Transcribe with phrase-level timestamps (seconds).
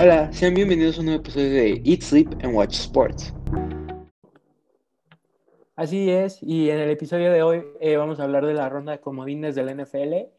[0.00, 3.32] Hola, sean bienvenidos a un nuevo episodio de Eat, Sleep and Watch Sports.
[5.76, 8.92] Así es, y en el episodio de hoy eh, vamos a hablar de la ronda
[8.92, 10.32] de comodines del NFL.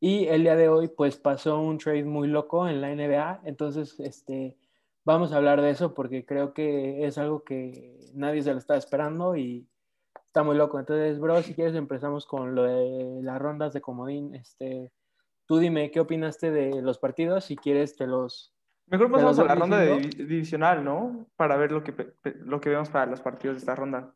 [0.00, 3.42] Y el día de hoy, pues pasó un trade muy loco en la NBA.
[3.44, 4.56] Entonces, este,
[5.04, 8.76] vamos a hablar de eso porque creo que es algo que nadie se lo está
[8.76, 9.68] esperando y
[10.26, 10.80] está muy loco.
[10.80, 14.34] Entonces, bro, si quieres empezamos con lo de las rondas de comodín.
[14.34, 14.90] Este,
[15.46, 17.44] tú dime, ¿qué opinaste de los partidos?
[17.44, 18.55] Si quieres, te los
[18.86, 21.26] Mejor pasamos a la ronda de divisional, ¿no?
[21.36, 24.14] Para ver lo que, lo que vemos para los partidos de esta ronda.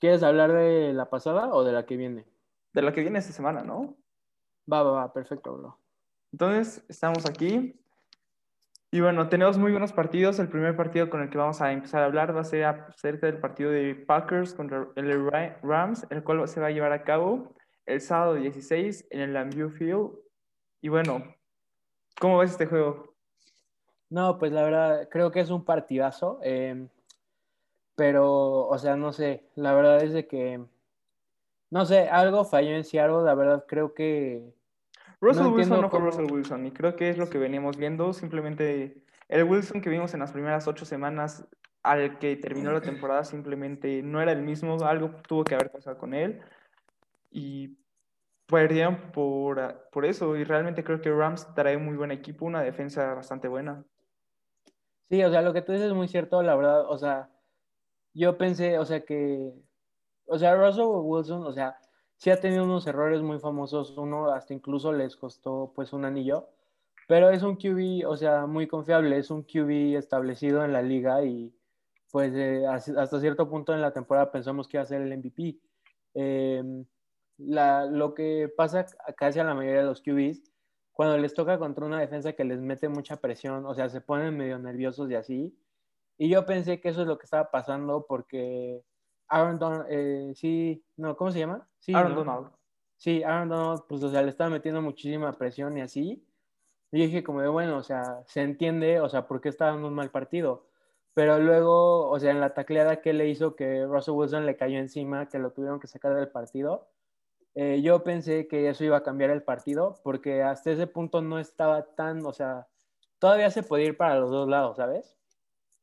[0.00, 2.26] ¿Quieres hablar de la pasada o de la que viene?
[2.72, 3.96] De la que viene esta semana, ¿no?
[4.70, 5.78] Va, va, va, perfecto, bro.
[6.32, 7.80] Entonces, estamos aquí.
[8.90, 10.38] Y bueno, tenemos muy buenos partidos.
[10.40, 13.26] El primer partido con el que vamos a empezar a hablar va a ser acerca
[13.26, 15.30] del partido de Packers contra el
[15.62, 17.54] Rams, el cual se va a llevar a cabo
[17.86, 20.10] el sábado 16 en el Lambeau Field.
[20.80, 21.22] Y bueno,
[22.18, 23.09] ¿cómo ves este juego?
[24.10, 26.40] No, pues la verdad, creo que es un partidazo.
[26.42, 26.88] Em,
[27.94, 30.64] pero, o sea, no sé, la verdad es de que,
[31.70, 34.52] no sé, algo falló en Seattle, la verdad creo que...
[35.20, 39.04] Russell Wilson no fue Russell Wilson y creo que es lo que veníamos viendo, simplemente
[39.28, 41.46] el Wilson que vimos en las primeras ocho semanas
[41.82, 45.98] al que terminó la temporada simplemente no era el mismo, algo tuvo que haber pasado
[45.98, 46.40] con él
[47.30, 47.76] y
[48.46, 53.12] perdieron por, por eso y realmente creo que Rams trae muy buen equipo, una defensa
[53.14, 53.84] bastante buena.
[55.10, 57.30] Sí, o sea, lo que tú dices es muy cierto, la verdad, o sea,
[58.14, 59.52] yo pensé, o sea, que,
[60.26, 61.78] o sea, Russell Wilson, o sea,
[62.16, 66.50] sí ha tenido unos errores muy famosos, uno hasta incluso les costó pues un anillo,
[67.08, 71.24] pero es un QB, o sea, muy confiable, es un QB establecido en la liga
[71.24, 71.52] y
[72.12, 75.60] pues eh, hasta cierto punto en la temporada pensamos que iba a ser el MVP.
[76.14, 76.86] Em,
[77.38, 78.86] la, lo que pasa
[79.16, 80.49] casi a la mayoría de los QBs
[81.00, 84.36] cuando les toca contra una defensa que les mete mucha presión, o sea, se ponen
[84.36, 85.58] medio nerviosos y así.
[86.18, 88.84] Y yo pensé que eso es lo que estaba pasando porque
[89.26, 91.66] Aaron Donald, eh, sí, no, ¿cómo se llama?
[91.78, 92.50] Sí, Aaron Donald.
[92.98, 96.22] Sí, Aaron Donald, pues, o sea, le estaba metiendo muchísima presión y así.
[96.92, 99.88] Y dije como de, bueno, o sea, se entiende, o sea, por qué estaba dando
[99.88, 100.66] un mal partido.
[101.14, 104.78] Pero luego, o sea, en la tacleada que le hizo que Russell Wilson le cayó
[104.78, 106.90] encima, que lo tuvieron que sacar del partido,
[107.54, 111.38] eh, yo pensé que eso iba a cambiar el partido porque hasta ese punto no
[111.38, 112.68] estaba tan, o sea,
[113.18, 115.16] todavía se podía ir para los dos lados, ¿sabes?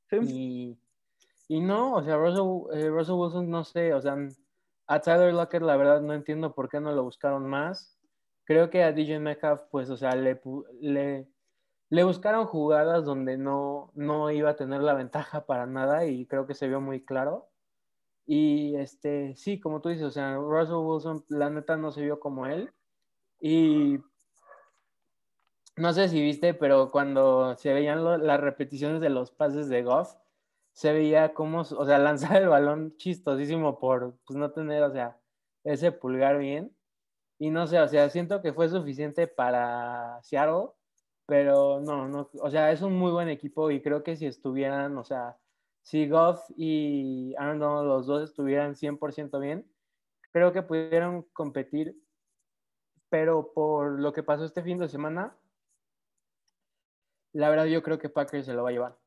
[0.10, 0.78] Sí.
[1.50, 4.18] Y, no, o sea, Russell, eh, Russell, Wilson, no sé, o sea,
[4.88, 7.98] a Tyler Lockett la verdad no entiendo por qué no lo buscaron más.
[8.46, 10.42] Creo que a DJ Metcalf, pues, o sea, le,
[10.80, 11.28] le,
[11.90, 16.48] le buscaron jugadas donde no, no iba a tener la ventaja para nada y creo
[16.48, 17.50] que se vio muy claro.
[18.28, 22.20] Y este, sí, como tú dices, o sea, Russell Wilson, la neta no se vio
[22.20, 22.72] como él.
[23.40, 24.00] Y
[25.78, 30.14] no sé si viste, pero cuando se veían las repeticiones de los pases de Goff,
[30.74, 35.18] se veía como, o sea, lanzar el balón chistosísimo por pues, no tener, o sea,
[35.64, 36.76] ese pulgar bien.
[37.40, 40.72] Y no sé, o sea, siento que fue suficiente para Seattle,
[41.28, 44.98] pero no, no, o sea, es un muy buen equipo y creo que si estuvieran,
[44.98, 45.38] o sea,
[45.88, 49.66] si Goff y Aaron los dos estuvieran 100% bien,
[50.34, 51.96] creo que pudieron competir,
[53.08, 55.38] pero por lo que pasó este fin de semana,
[57.32, 58.98] la verdad yo creo que Packers se lo va a llevar.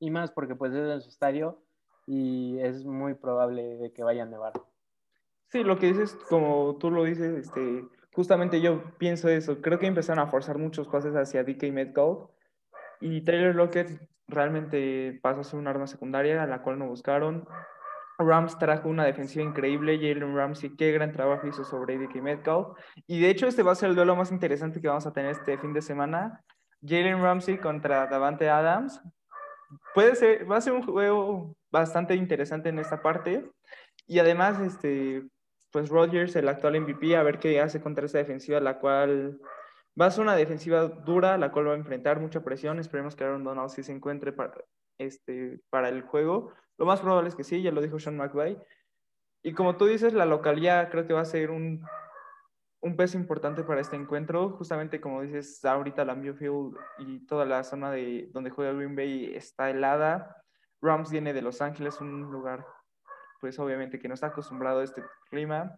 [0.00, 1.62] Y más porque pues es en su estadio
[2.06, 4.52] y es muy probable de que vaya a nevar.
[5.46, 9.62] Sí, lo que dices, como tú lo dices, este, justamente yo pienso eso.
[9.62, 12.28] Creo que empezaron a forzar muchos pases hacia DK Metcalf
[13.00, 17.48] y Taylor Lockett realmente pasó a ser un arma secundaria a la cual no buscaron.
[18.18, 22.68] Rams trajo una defensiva increíble, Jalen Ramsey, qué gran trabajo hizo sobre DK Metcalf.
[23.06, 25.30] Y de hecho este va a ser el duelo más interesante que vamos a tener
[25.30, 26.44] este fin de semana.
[26.82, 29.00] Jalen Ramsey contra Davante Adams.
[29.94, 33.48] Puede ser, va a ser un juego bastante interesante en esta parte.
[34.06, 35.22] Y además, este,
[35.70, 39.38] pues Rodgers, el actual MVP, a ver qué hace contra esa defensiva, la cual
[40.00, 42.78] Va a ser una defensiva dura, la cual va a enfrentar mucha presión.
[42.78, 44.54] Esperemos que Aaron Donald sí se encuentre para,
[44.98, 46.52] este, para el juego.
[46.76, 48.58] Lo más probable es que sí, ya lo dijo Sean McVay.
[49.42, 51.84] Y como tú dices, la localidad creo que va a ser un,
[52.80, 54.50] un peso importante para este encuentro.
[54.50, 59.34] Justamente como dices, ahorita la Field y toda la zona de donde juega Green Bay
[59.34, 60.44] está helada.
[60.80, 62.64] Rams viene de Los Ángeles, un lugar,
[63.40, 65.76] pues obviamente que no está acostumbrado a este clima.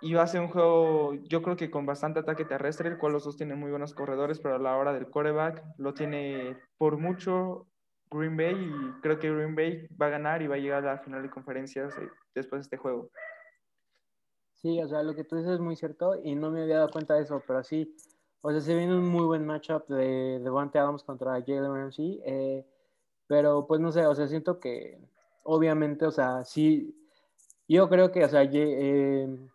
[0.00, 3.12] Y va a ser un juego, yo creo que con bastante ataque terrestre, el cual
[3.12, 6.98] los dos tienen muy buenos corredores, pero a la hora del coreback lo tiene por
[6.98, 7.66] mucho
[8.10, 10.94] Green Bay y creo que Green Bay va a ganar y va a llegar a
[10.94, 13.10] la final de conferencias eh, después de este juego.
[14.54, 16.90] Sí, o sea, lo que tú dices es muy cierto y no me había dado
[16.90, 17.94] cuenta de eso, pero sí,
[18.40, 22.66] o sea, se viene un muy buen matchup de Devante Adams contra Jalen Ramsey, eh,
[23.26, 25.00] pero pues no sé, o sea, siento que
[25.44, 26.94] obviamente, o sea, sí,
[27.68, 29.48] yo creo que, o sea, eh,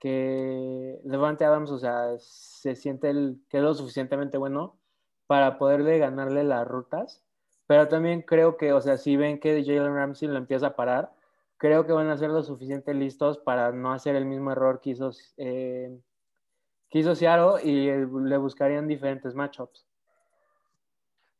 [0.00, 4.78] que Devante Adams, o sea, se siente el, que es lo suficientemente bueno
[5.26, 7.24] para poderle ganarle las rutas,
[7.66, 11.12] pero también creo que, o sea, si ven que Jalen Ramsey lo empieza a parar,
[11.56, 14.90] creo que van a ser lo suficiente listos para no hacer el mismo error que
[14.90, 15.98] hizo, eh,
[16.90, 19.86] que hizo Seattle y le buscarían diferentes matchups.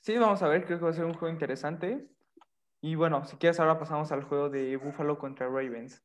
[0.00, 2.08] Sí, vamos a ver, creo que va a ser un juego interesante.
[2.80, 6.02] Y bueno, si quieres, ahora pasamos al juego de Buffalo contra Ravens.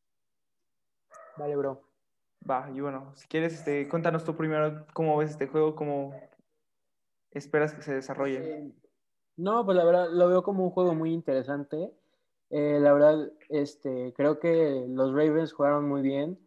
[1.38, 1.91] Vale, bro.
[2.50, 6.14] Va, y bueno, si quieres, este, cuéntanos tú primero cómo ves este juego, cómo
[7.32, 8.58] esperas que se desarrolle.
[8.58, 8.72] Eh,
[9.38, 11.92] no, pues la verdad lo veo como un juego muy interesante.
[12.50, 16.38] Eh, la verdad, este, creo que los Ravens jugaron muy bien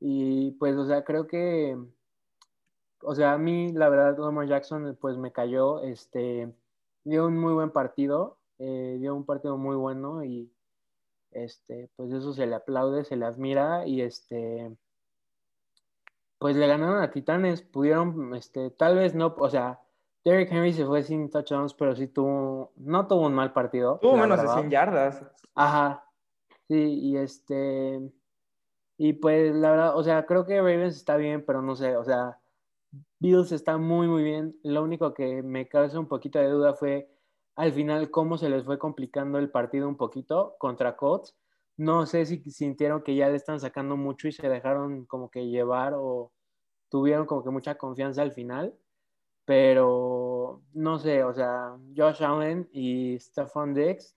[0.00, 1.78] y pues, o sea, creo que,
[3.02, 6.52] o sea, a mí, la verdad, Lamar Jackson, pues me cayó, este,
[7.04, 10.50] dio un muy buen partido, eh, dio un partido muy bueno y,
[11.30, 14.76] este, pues eso se le aplaude, se le admira y, este,
[16.44, 19.80] pues le ganaron a Titanes, pudieron, este, tal vez no, o sea,
[20.26, 23.98] Derrick Henry se fue sin touchdowns, pero sí tuvo, no tuvo un mal partido.
[24.02, 25.24] Tuvo menos de 100 yardas.
[25.54, 26.04] Ajá,
[26.68, 27.98] sí, y este,
[28.98, 32.04] y pues la verdad, o sea, creo que Ravens está bien, pero no sé, o
[32.04, 32.38] sea,
[33.20, 34.54] Bills está muy, muy bien.
[34.64, 37.08] Lo único que me causa un poquito de duda fue
[37.56, 41.34] al final cómo se les fue complicando el partido un poquito contra Colts.
[41.78, 45.46] No sé si sintieron que ya le están sacando mucho y se dejaron como que
[45.46, 46.33] llevar o
[46.94, 48.72] tuvieron como que mucha confianza al final
[49.44, 54.14] pero no sé, o sea, Josh Allen y Stephon Diggs,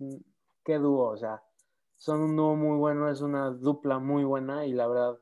[0.64, 1.44] qué dúo, o sea,
[1.98, 5.18] son un dúo muy bueno, es una dupla muy buena y la verdad,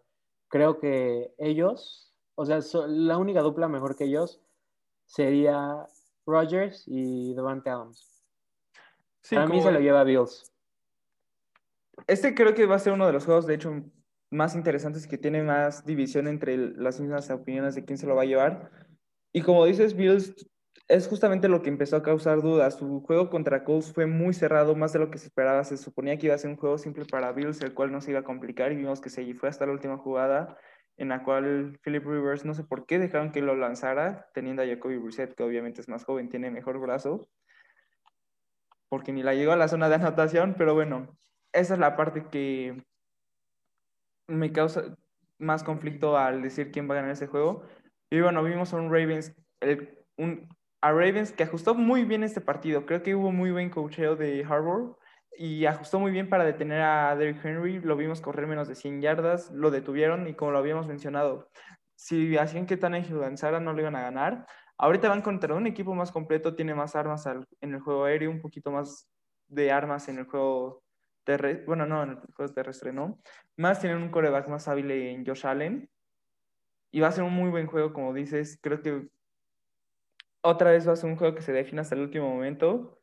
[0.48, 4.42] creo que ellos, o sea, la única dupla mejor que ellos
[5.06, 5.88] sería
[6.26, 8.24] Rogers y Devante Adams.
[9.22, 10.52] Sí, Para mí se lo lleva Bills.
[12.06, 13.74] Este creo que va a ser uno de los juegos, de hecho,
[14.32, 18.24] más interesantes que tiene más división entre las mismas opiniones de quién se lo va
[18.24, 18.72] a llevar
[19.36, 20.34] y como dices, Bills
[20.88, 22.78] es justamente lo que empezó a causar dudas.
[22.78, 25.62] Su juego contra Colts fue muy cerrado, más de lo que se esperaba.
[25.66, 28.12] Se suponía que iba a ser un juego simple para Bills, el cual no se
[28.12, 30.58] iba a complicar y vimos que se fue hasta la última jugada
[30.96, 34.66] en la cual Philip Rivers, no sé por qué dejaron que lo lanzara, teniendo a
[34.66, 37.28] Jacoby Brissett, que obviamente es más joven, tiene mejor brazo,
[38.88, 41.18] porque ni la llegó a la zona de anotación, pero bueno,
[41.52, 42.86] esa es la parte que
[44.28, 44.96] me causa
[45.38, 47.64] más conflicto al decir quién va a ganar ese juego.
[48.10, 49.34] Y bueno, vimos a un Ravens,
[50.18, 50.48] un,
[50.82, 52.86] a Ravens que ajustó muy bien este partido.
[52.86, 54.98] Creo que hubo muy buen coacheo de Harbour
[55.38, 57.80] y ajustó muy bien para detener a Derrick Henry.
[57.80, 61.50] Lo vimos correr menos de 100 yardas, lo detuvieron y como lo habíamos mencionado,
[61.96, 64.46] si hacían que Tannehill lanzara no lo iban a ganar.
[64.78, 67.26] Ahorita van contra un equipo más completo, tiene más armas
[67.62, 69.10] en el juego aéreo, un poquito más
[69.48, 70.85] de armas en el juego
[71.26, 73.20] terrestre, bueno, no, en el juego terrestre, ¿no?
[73.58, 75.90] Más tienen un coreback más hábil en Josh Allen
[76.92, 78.58] y va a ser un muy buen juego, como dices.
[78.62, 79.10] Creo que
[80.42, 83.02] otra vez va a ser un juego que se define hasta el último momento.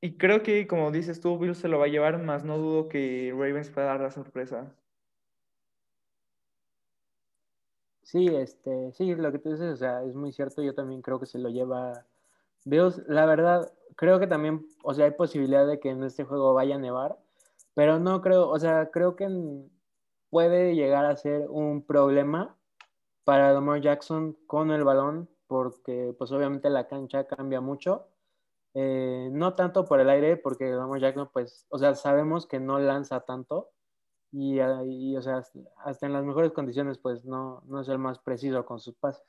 [0.00, 2.88] Y creo que, como dices tú, Bill se lo va a llevar, más no dudo
[2.88, 4.74] que Ravens pueda dar la sorpresa.
[8.02, 10.62] Sí, este, sí, lo que tú dices, o sea, es muy cierto.
[10.62, 12.06] Yo también creo que se lo lleva
[12.64, 13.02] Bills.
[13.06, 16.76] La verdad, creo que también, o sea, hay posibilidad de que en este juego vaya
[16.76, 17.18] a nevar,
[17.74, 19.28] pero no creo, o sea, creo que
[20.30, 22.56] puede llegar a ser un problema
[23.24, 28.08] para Lamar Jackson con el balón, porque pues obviamente la cancha cambia mucho.
[28.74, 32.80] Eh, no tanto por el aire, porque Lamar Jackson, pues, o sea, sabemos que no
[32.80, 33.70] lanza tanto
[34.32, 34.58] y,
[35.16, 35.44] o sea,
[35.84, 39.24] hasta en las mejores condiciones, pues no, no es el más preciso con sus pases.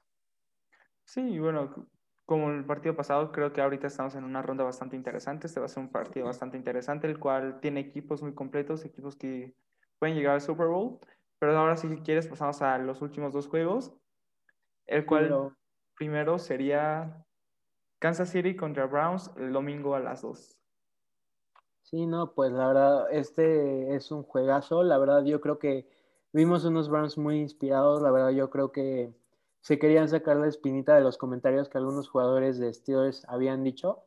[1.04, 1.88] Sí, bueno,
[2.26, 5.48] como el partido pasado, creo que ahorita estamos en una ronda bastante interesante.
[5.48, 9.16] Este va a ser un partido bastante interesante, el cual tiene equipos muy completos, equipos
[9.16, 9.56] que
[10.00, 11.00] pueden llegar al Super Bowl.
[11.40, 13.94] Pero ahora si quieres pasamos a los últimos dos juegos,
[14.88, 15.56] el cual
[15.96, 17.26] primero sería
[18.00, 20.60] Kansas City contra Browns el domingo a las 2.
[21.84, 24.84] Sí, no, pues la verdad, este es un juegazo.
[24.84, 25.88] La verdad, yo creo que
[26.34, 28.02] vimos unos Browns muy inspirados.
[28.02, 29.14] La verdad, yo creo que
[29.66, 34.04] se querían sacar la espinita de los comentarios que algunos jugadores de Steelers habían dicho.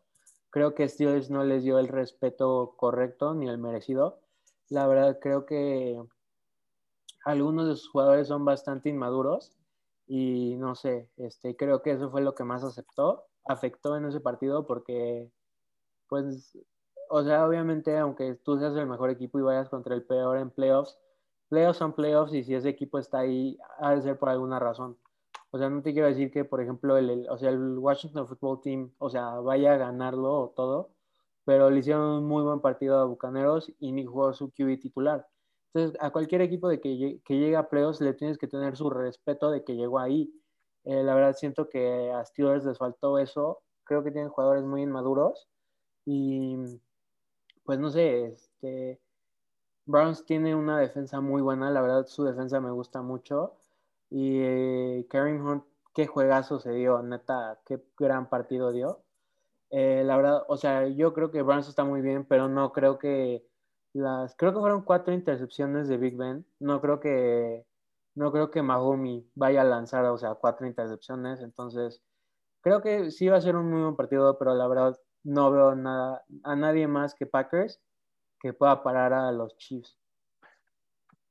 [0.50, 4.20] Creo que Steelers no les dio el respeto correcto ni el merecido.
[4.68, 6.00] La verdad, creo que
[7.24, 9.58] algunos de sus jugadores son bastante inmaduros
[10.06, 14.20] y no sé, este, creo que eso fue lo que más aceptó, afectó en ese
[14.20, 15.28] partido porque,
[16.06, 16.56] pues,
[17.10, 20.50] o sea, obviamente, aunque tú seas el mejor equipo y vayas contra el peor en
[20.50, 21.00] playoffs,
[21.48, 24.96] playoffs son playoffs y si ese equipo está ahí, ha de ser por alguna razón.
[25.50, 28.60] O sea, no te quiero decir que, por ejemplo, el, o sea, el Washington Football
[28.62, 30.90] Team, o sea, vaya a ganarlo o todo,
[31.44, 35.26] pero le hicieron un muy buen partido a Bucaneros y ni jugó su QB titular.
[35.72, 38.90] Entonces, a cualquier equipo de que, que llegue a playoffs le tienes que tener su
[38.90, 40.32] respeto de que llegó ahí.
[40.84, 43.62] Eh, la verdad siento que a Steelers les faltó eso.
[43.84, 45.48] Creo que tienen jugadores muy inmaduros
[46.04, 46.56] y
[47.64, 48.98] pues no sé, este
[49.84, 53.56] Browns tiene una defensa muy buena, la verdad su defensa me gusta mucho
[54.10, 59.04] y eh, Karen Hunt, qué juegazo se dio, neta, qué gran partido dio.
[59.70, 62.98] Eh, la verdad, o sea, yo creo que Browns está muy bien, pero no creo
[62.98, 63.46] que
[63.92, 66.46] las, creo que fueron cuatro intercepciones de Big Ben.
[66.60, 67.66] No creo que,
[68.14, 71.40] no creo que Mahomey vaya a lanzar, o sea, cuatro intercepciones.
[71.40, 72.02] Entonces,
[72.62, 75.74] creo que sí va a ser un muy buen partido, pero la verdad no veo
[75.74, 77.80] nada, a nadie más que Packers
[78.40, 79.98] que pueda parar a los Chiefs.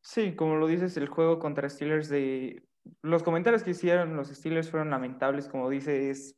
[0.07, 2.63] Sí, como lo dices, el juego contra Steelers de...
[3.01, 6.37] Los comentarios que hicieron los Steelers fueron lamentables, como dices,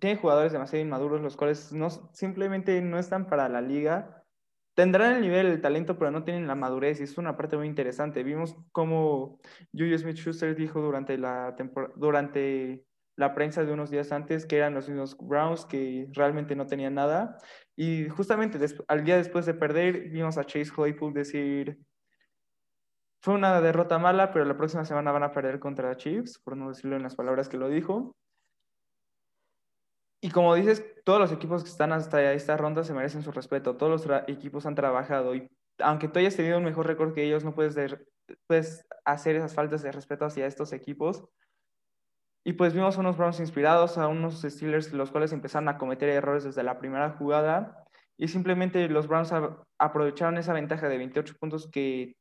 [0.00, 4.24] tiene jugadores demasiado inmaduros, los cuales no, simplemente no están para la liga.
[4.74, 7.66] Tendrán el nivel, el talento, pero no tienen la madurez y es una parte muy
[7.66, 8.22] interesante.
[8.22, 9.38] Vimos cómo
[9.74, 11.54] Julius Smith-Schuster dijo durante la,
[11.94, 16.66] durante la prensa de unos días antes que eran los mismos Browns que realmente no
[16.66, 17.36] tenían nada.
[17.76, 21.78] Y justamente al día después de perder, vimos a Chase Claypool decir
[23.20, 26.68] fue una derrota mala, pero la próxima semana van a perder contra Chiefs, por no
[26.68, 28.14] decirlo en las palabras que lo dijo.
[30.20, 33.76] Y como dices, todos los equipos que están hasta esta ronda se merecen su respeto.
[33.76, 35.48] Todos los equipos han trabajado y
[35.78, 37.76] aunque tú hayas tenido un mejor récord que ellos, no puedes,
[38.46, 41.24] puedes hacer esas faltas de respeto hacia estos equipos.
[42.44, 46.08] Y pues vimos a unos Browns inspirados, a unos Steelers los cuales empezaron a cometer
[46.08, 47.84] errores desde la primera jugada
[48.16, 49.32] y simplemente los Browns
[49.78, 52.16] aprovecharon esa ventaja de 28 puntos que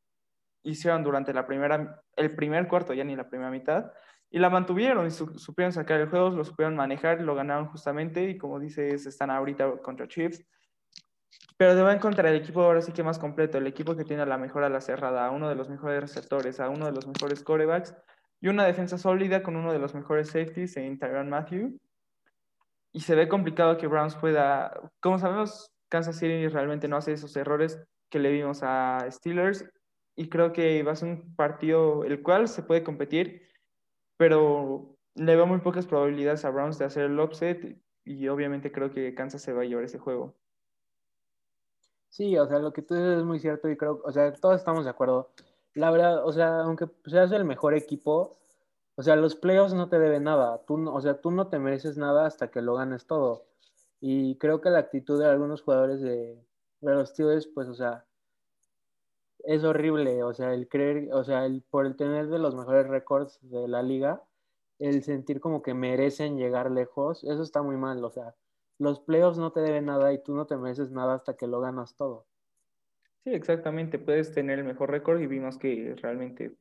[0.70, 3.92] hicieron durante la primera, el primer cuarto, ya ni la primera mitad,
[4.30, 8.38] y la mantuvieron y supieron sacar el juego, lo supieron manejar, lo ganaron justamente y
[8.38, 10.46] como dices, están ahorita contra Chiefs.
[11.56, 14.38] Pero deben contra el equipo ahora sí que más completo, el equipo que tiene la
[14.38, 17.42] mejor a la cerrada, a uno de los mejores receptores, a uno de los mejores
[17.42, 17.96] corebacks
[18.42, 21.80] y una defensa sólida con uno de los mejores safeties en Tyron Matthew.
[22.92, 27.36] Y se ve complicado que Browns pueda, como sabemos, Kansas City realmente no hace esos
[27.38, 29.66] errores que le vimos a Steelers
[30.18, 33.44] y creo que va a ser un partido el cual se puede competir,
[34.18, 38.92] pero le veo muy pocas probabilidades a Browns de hacer el upset y obviamente creo
[38.92, 40.36] que Kansas se va a llevar ese juego.
[42.10, 44.56] Sí, o sea, lo que tú dices es muy cierto y creo, o sea, todos
[44.56, 45.30] estamos de acuerdo.
[45.76, 48.40] La verdad, o sea, aunque seas el mejor equipo,
[48.96, 50.64] o sea, los playoffs no te deben nada.
[50.66, 53.46] Tú, o sea, tú no te mereces nada hasta que lo ganes todo.
[54.00, 56.44] Y creo que la actitud de algunos jugadores de,
[56.82, 58.07] de los Steelers, pues, o sea,
[59.48, 62.86] es horrible, o sea, el creer, o sea, el, por el tener de los mejores
[62.88, 64.22] récords de la liga,
[64.78, 68.36] el sentir como que merecen llegar lejos, eso está muy mal, o sea,
[68.78, 71.62] los playoffs no te deben nada y tú no te mereces nada hasta que lo
[71.62, 72.28] ganas todo.
[73.24, 76.58] Sí, exactamente, puedes tener el mejor récord y vimos que realmente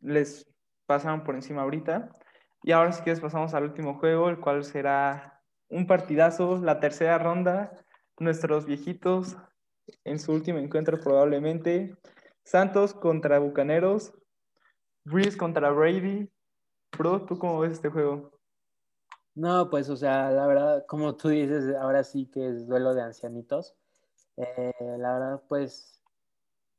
[0.00, 0.50] les
[0.86, 2.16] pasaron por encima ahorita.
[2.62, 7.18] Y ahora si quieres pasamos al último juego, el cual será un partidazo, la tercera
[7.18, 7.72] ronda,
[8.18, 9.36] nuestros viejitos
[10.04, 11.96] en su último encuentro probablemente.
[12.44, 14.12] Santos contra Bucaneros,
[15.04, 16.30] Breeze contra Brady.
[16.96, 18.30] Bro, ¿tú cómo ves este juego?
[19.34, 23.02] No, pues, o sea, la verdad, como tú dices, ahora sí que es duelo de
[23.02, 23.74] ancianitos.
[24.36, 26.02] Eh, la verdad, pues,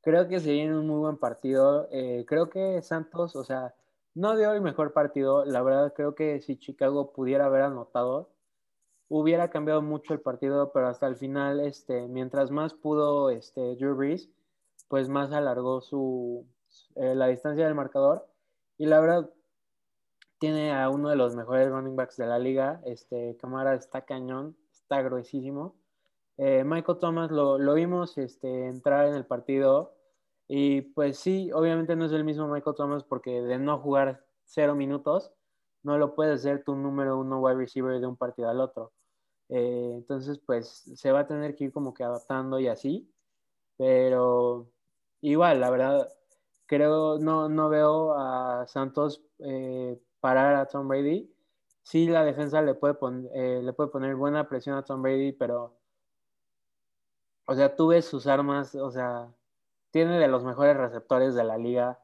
[0.01, 1.87] creo que se viene un muy buen partido.
[1.91, 3.75] Eh, creo que Santos, o sea,
[4.15, 5.45] no dio el mejor partido.
[5.45, 8.31] La verdad, creo que si Chicago pudiera haber anotado,
[9.09, 13.95] hubiera cambiado mucho el partido, pero hasta el final, este, mientras más pudo este, Drew
[13.95, 14.29] Brees,
[14.87, 16.45] pues más alargó su,
[16.95, 18.27] eh, la distancia del marcador.
[18.77, 19.29] Y la verdad,
[20.39, 22.81] tiene a uno de los mejores running backs de la liga.
[22.85, 25.75] Este, Camara está cañón, está gruesísimo.
[26.37, 29.95] Eh, Michael Thomas lo, lo, vimos este, entrar en el partido.
[30.47, 34.75] Y pues sí, obviamente no es el mismo Michael Thomas porque de no jugar cero
[34.75, 35.33] minutos,
[35.83, 38.93] no lo puede ser tu número uno wide receiver de un partido al otro.
[39.49, 43.11] Eh, entonces, pues se va a tener que ir como que adaptando y así.
[43.77, 44.71] Pero
[45.21, 46.09] igual, la verdad,
[46.65, 51.33] creo, no, no veo a Santos eh, parar a Tom Brady.
[51.83, 52.97] Sí, la defensa le puede,
[53.33, 55.79] eh, le puede poner buena presión a Tom Brady, pero,
[57.45, 59.33] o sea, tú ves sus armas, o sea,
[59.91, 61.99] tiene de los mejores receptores de la liga.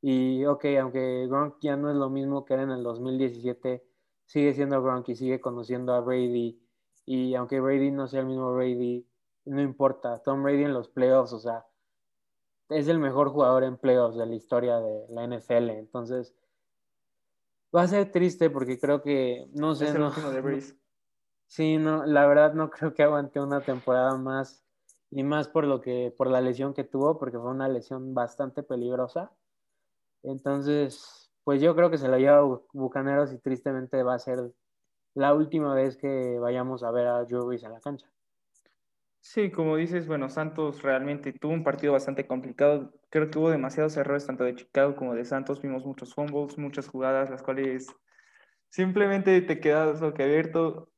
[0.00, 3.84] Y, ok, aunque Gronk ya no es lo mismo que era en el 2017,
[4.26, 6.63] sigue siendo Gronk y sigue conociendo a Brady
[7.06, 9.06] y aunque Brady no sea el mismo Brady,
[9.46, 10.22] no importa.
[10.22, 11.66] Tom Brady en los playoffs, o sea,
[12.68, 15.70] es el mejor jugador en playoffs de la historia de la NFL.
[15.70, 16.34] Entonces,
[17.74, 20.74] Va a ser triste porque creo que, no sé, es el no, último de Breeze.
[21.46, 24.64] Sí, no, la verdad no creo que aguante una temporada más
[25.10, 28.62] y más por lo que, por la lesión que tuvo, porque fue una lesión bastante
[28.62, 29.30] peligrosa.
[30.22, 34.52] Entonces, pues yo creo que se lo lleva a Bucaneros y tristemente va a ser
[35.14, 38.06] la última vez que vayamos a ver a Brees en la cancha.
[39.20, 42.92] Sí, como dices, bueno, Santos realmente tuvo un partido bastante complicado.
[43.08, 45.62] Creo que hubo demasiados errores tanto de Chicago como de Santos.
[45.62, 47.86] Vimos muchos fumbles, muchas jugadas, las cuales
[48.68, 50.90] simplemente te quedas abierto.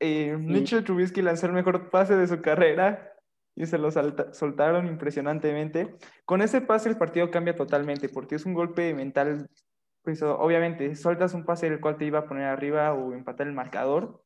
[0.00, 3.12] Eh, Mitchell Trubisky lanzó el mejor pase de su carrera
[3.54, 5.96] y se lo soltaron impresionantemente.
[6.26, 9.48] Con ese pase el partido cambia totalmente porque es un golpe mental.
[10.02, 13.52] Pues obviamente, sueltas un pase el cual te iba a poner arriba o empatar el
[13.52, 14.22] marcador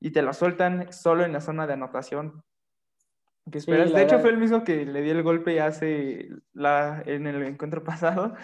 [0.00, 2.42] y te lo sueltan solo en la zona de anotación
[3.52, 3.92] esperas.
[3.92, 7.84] de hecho, fue el mismo que le dio el golpe hace la, en el encuentro
[7.84, 8.34] pasado.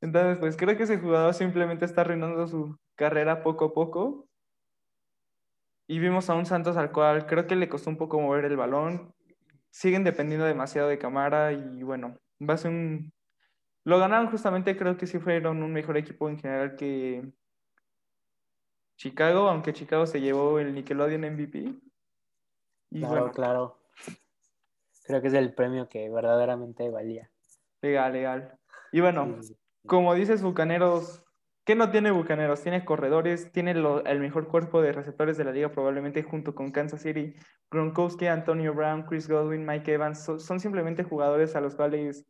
[0.00, 4.28] Entonces, pues creo que ese jugador simplemente está arruinando su carrera poco a poco.
[5.86, 8.56] Y vimos a un Santos al cual creo que le costó un poco mover el
[8.56, 9.14] balón.
[9.70, 13.12] Siguen dependiendo demasiado de Camara y bueno, va a ser un...
[13.88, 17.32] Lo ganaron justamente, creo que sí fueron un mejor equipo en general que
[18.96, 21.74] Chicago, aunque Chicago se llevó el Nickelodeon MVP.
[22.90, 23.78] Y claro, claro
[25.08, 27.30] creo que es el premio que verdaderamente valía.
[27.80, 28.58] Legal, legal.
[28.92, 29.38] Y bueno,
[29.86, 31.24] como dices, Bucaneros,
[31.64, 32.62] ¿qué no tiene Bucaneros?
[32.62, 37.02] Tiene corredores, tiene el mejor cuerpo de receptores de la liga, probablemente junto con Kansas
[37.02, 37.34] City,
[37.70, 40.24] Gronkowski, Antonio Brown, Chris Godwin, Mike Evans.
[40.24, 42.26] son simplemente jugadores a los cuales,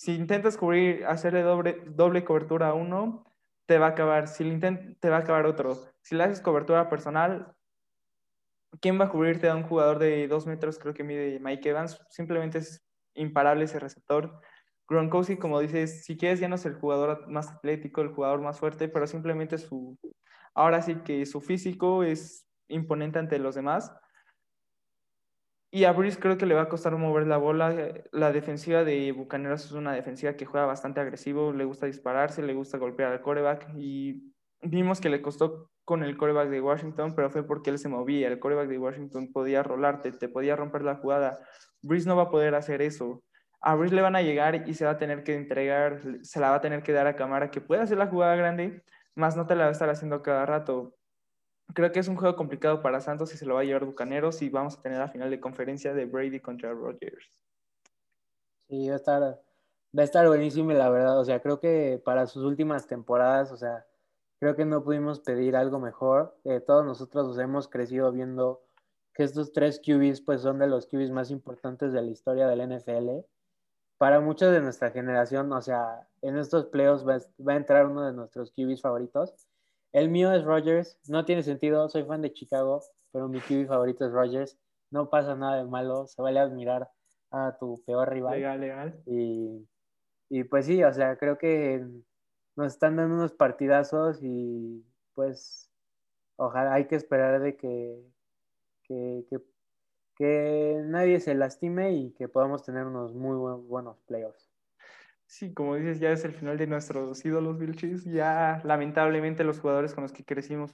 [0.00, 3.26] si intentas cubrir, hacerle doble, doble cobertura a uno,
[3.66, 4.28] te va a acabar.
[4.28, 4.58] Si
[4.98, 5.76] te va a acabar otro.
[6.00, 7.54] Si le haces cobertura personal,
[8.80, 10.78] ¿quién va a cubrirte a un jugador de dos metros?
[10.78, 12.00] Creo que mide Mike Evans.
[12.08, 14.40] Simplemente es imparable ese receptor.
[14.88, 18.58] Gronkowski, como dices, si quieres ya no es el jugador más atlético, el jugador más
[18.58, 19.98] fuerte, pero simplemente su,
[20.54, 23.92] ahora sí que su físico es imponente ante los demás.
[25.72, 27.92] Y a Brice creo que le va a costar mover la bola.
[28.10, 32.54] La defensiva de Bucaneros es una defensiva que juega bastante agresivo, le gusta dispararse, le
[32.54, 37.30] gusta golpear al coreback y vimos que le costó con el coreback de Washington, pero
[37.30, 38.28] fue porque él se movía.
[38.28, 41.38] El coreback de Washington podía rolarte, te podía romper la jugada.
[41.82, 43.22] Breeze no va a poder hacer eso.
[43.60, 46.50] A Breeze le van a llegar y se va a tener que entregar, se la
[46.50, 48.82] va a tener que dar a Camara, que puede hacer la jugada grande,
[49.14, 50.96] más no te la va a estar haciendo cada rato.
[51.74, 54.42] Creo que es un juego complicado para Santos y se lo va a llevar Bucaneros
[54.42, 57.30] y vamos a tener la final de conferencia de Brady contra Rodgers.
[58.68, 61.18] Sí, va a estar, va a estar buenísimo, la verdad.
[61.18, 63.84] O sea, creo que para sus últimas temporadas, o sea,
[64.40, 66.34] Creo que no pudimos pedir algo mejor.
[66.44, 68.62] Eh, todos nosotros hemos crecido viendo
[69.12, 72.62] que estos tres QBs pues son de los QBs más importantes de la historia del
[72.62, 73.22] NFL.
[73.98, 78.14] Para muchos de nuestra generación, o sea, en estos playoffs va a entrar uno de
[78.14, 79.46] nuestros QBs favoritos.
[79.92, 82.80] El mío es Rogers, no tiene sentido, soy fan de Chicago,
[83.12, 84.58] pero mi QB favorito es Rogers.
[84.90, 86.90] No pasa nada de malo, se vale admirar
[87.30, 88.34] a tu peor rival.
[88.34, 89.02] Legal, legal.
[89.06, 89.68] Y,
[90.28, 91.84] y pues sí, o sea, creo que
[92.56, 95.70] nos están dando unos partidazos y pues
[96.36, 98.02] ojalá hay que esperar de que,
[98.84, 99.24] que,
[100.16, 104.49] que, nadie se lastime y que podamos tener unos muy buenos playoffs.
[105.30, 108.04] Sí, como dices, ya es el final de nuestros ídolos Vilchis.
[108.04, 110.72] Ya lamentablemente los jugadores con los que crecimos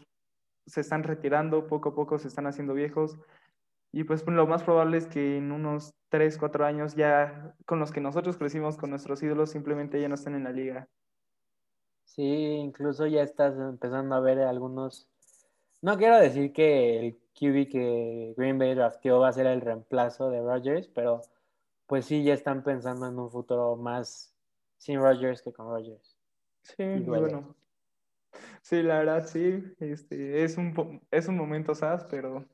[0.65, 3.19] se están retirando, poco a poco se están haciendo viejos.
[3.93, 7.93] Y pues lo más probable es que en unos 3, 4 años ya con los
[7.93, 10.89] que nosotros crecimos, con nuestros ídolos, simplemente ya no estén en la liga.
[12.05, 15.07] Sí, incluso ya estás empezando a ver algunos.
[15.83, 20.31] No quiero decir que el QB que Green Bay drafteó va a ser el reemplazo
[20.31, 21.21] de Rodgers, pero
[21.87, 24.33] pues sí, ya están pensando en un futuro más
[24.77, 26.17] sin Rodgers que con Rodgers.
[26.63, 27.55] Sí, bueno.
[28.63, 29.63] Sí, la verdad, sí.
[29.79, 32.45] Este, es, un, es un momento sad, pero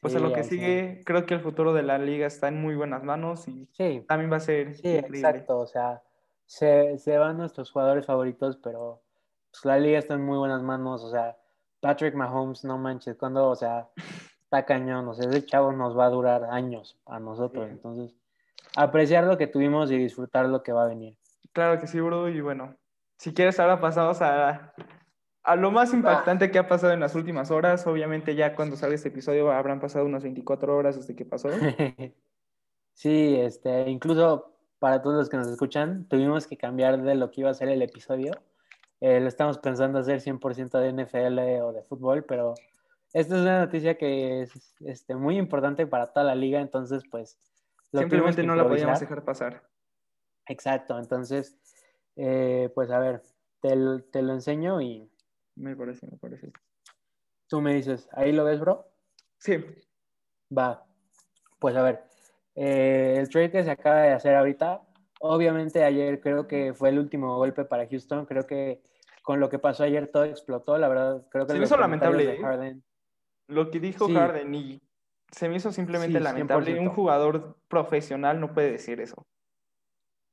[0.00, 2.74] pues a lo que sigue, creo que el futuro de la liga está en muy
[2.74, 3.66] buenas manos y
[4.06, 4.74] también va a ser.
[4.74, 5.58] Sí, exacto.
[5.58, 6.02] O sea,
[6.44, 9.02] se, se van nuestros jugadores favoritos, pero
[9.50, 11.02] pues, la liga está en muy buenas manos.
[11.02, 11.38] O sea,
[11.80, 13.88] Patrick Mahomes, no manches, cuando, o sea,
[14.42, 15.08] está cañón.
[15.08, 17.66] O sea, ese chavo nos va a durar años a nosotros.
[17.70, 18.14] Entonces,
[18.76, 21.16] apreciar lo que tuvimos y disfrutar lo que va a venir.
[21.54, 22.28] Claro que sí, bro.
[22.28, 22.76] Y bueno,
[23.16, 24.74] si quieres, ahora pasamos a,
[25.44, 27.86] a lo más impactante que ha pasado en las últimas horas.
[27.86, 31.48] Obviamente, ya cuando salga este episodio habrán pasado unas 24 horas desde que pasó.
[32.92, 37.42] sí, este, incluso para todos los que nos escuchan, tuvimos que cambiar de lo que
[37.42, 38.32] iba a ser el episodio.
[39.00, 42.54] Eh, lo estamos pensando hacer 100% de NFL o de fútbol, pero
[43.12, 47.38] esta es una noticia que es este, muy importante para toda la liga, entonces pues...
[47.92, 49.62] Simplemente no la podíamos dejar pasar.
[50.46, 51.56] Exacto, entonces,
[52.16, 53.22] eh, pues a ver,
[53.60, 53.70] te,
[54.12, 55.10] te, lo enseño y
[55.56, 56.52] Me parece, me parece.
[57.48, 58.86] Tú me dices, ¿ahí lo ves, bro?
[59.38, 59.64] Sí.
[60.56, 60.84] Va.
[61.58, 62.04] Pues a ver,
[62.54, 64.82] eh, el trade que se acaba de hacer ahorita,
[65.20, 68.26] obviamente ayer creo que fue el último golpe para Houston.
[68.26, 68.82] Creo que
[69.22, 71.26] con lo que pasó ayer todo explotó, la verdad.
[71.30, 72.38] Creo que Se me hizo lamentable, de ¿eh?
[72.42, 72.82] Harden-
[73.46, 74.14] Lo que dijo Sí.
[74.14, 74.82] Harden y
[75.30, 76.72] se me hizo simplemente Sí, lamentable.
[76.72, 76.90] 100%.
[76.90, 79.26] Un jugador profesional no puede decir eso.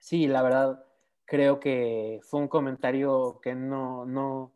[0.04, 0.84] Sí, la verdad,
[1.26, 4.52] creo que fue un comentario que no, no,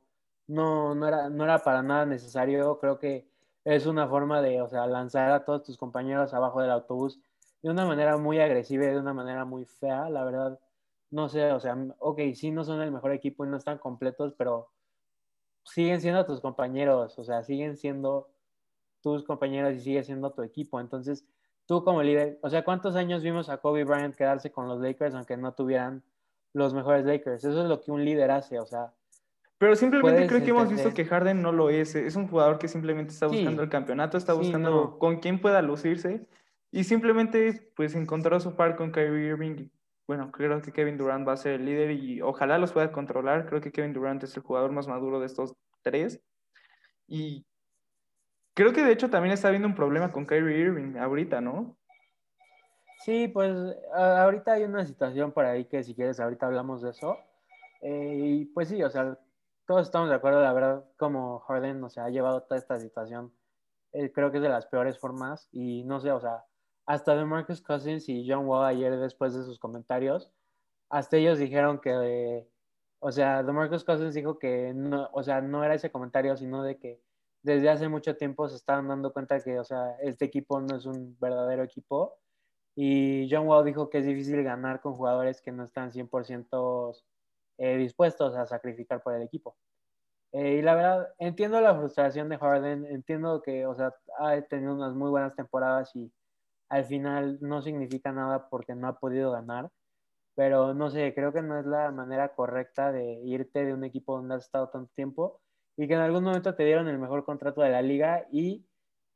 [0.47, 2.79] no, no era, no era para nada necesario.
[2.79, 3.29] Creo que
[3.63, 7.19] es una forma de, o sea, lanzar a todos tus compañeros abajo del autobús
[7.61, 10.09] de una manera muy agresiva y de una manera muy fea.
[10.09, 10.59] La verdad,
[11.11, 14.33] no sé, o sea, ok, sí no son el mejor equipo y no están completos,
[14.35, 14.69] pero
[15.63, 18.29] siguen siendo tus compañeros, o sea, siguen siendo
[19.01, 20.79] tus compañeros y sigue siendo tu equipo.
[20.81, 21.25] Entonces,
[21.65, 25.15] tú como líder, o sea, ¿cuántos años vimos a Kobe Bryant quedarse con los Lakers
[25.15, 26.03] aunque no tuvieran
[26.53, 27.43] los mejores Lakers?
[27.43, 28.93] Eso es lo que un líder hace, o sea,
[29.57, 31.95] Pero simplemente creo que hemos visto que Harden no lo es.
[31.95, 33.37] Es un jugador que simplemente está Sí.
[33.37, 34.99] buscando el campeonato, está Sí, buscando no.
[34.99, 36.27] con quién pueda lucirse
[36.71, 39.69] y simplemente pues encontró su par con Kyrie Irving.
[40.07, 43.47] Bueno, creo que Kevin Durant va a ser el líder y ojalá los pueda controlar.
[43.47, 46.21] Creo que Kevin Durant es el jugador más maduro de estos tres.
[47.07, 47.45] Y
[48.55, 51.77] creo que de hecho también está habiendo un problema con Kyrie Irving ahorita, ¿no?
[53.05, 53.55] sí, pues
[53.93, 57.17] ahorita hay una situación por ahí que si quieres ahorita hablamos de eso.
[57.81, 59.17] Eh, y pues sí, o sea,
[59.67, 63.31] todos estamos de acuerdo, la verdad, como Harden, o sea, ha llevado toda esta situación,
[63.93, 66.45] eh, creo que es de las peores formas y no sé, o sea,
[66.87, 70.31] hasta de Marcus Cousins y John Wall ayer después de sus comentarios,
[70.89, 72.47] hasta ellos dijeron que, eh,
[72.99, 76.77] o sea, DeMarcus Cousins dijo que no, o sea, no era ese comentario, sino de
[76.79, 77.01] que
[77.45, 80.85] desde hace mucho tiempo se estaban dando cuenta que, o sea, este equipo no es
[80.87, 82.17] un verdadero equipo.
[82.75, 86.97] Y John Wall dijo que es difícil ganar con jugadores que no están 100%
[87.59, 89.55] eh, dispuestos a sacrificar por el equipo.
[90.33, 94.73] Eh, y la verdad, entiendo la frustración de Harden, entiendo que, o sea, ha tenido
[94.73, 96.11] unas muy buenas temporadas y
[96.69, 99.69] al final no significa nada porque no ha podido ganar,
[100.35, 104.17] pero no sé, creo que no es la manera correcta de irte de un equipo
[104.17, 105.41] donde has estado tanto tiempo
[105.77, 108.65] y que en algún momento te dieron el mejor contrato de la liga y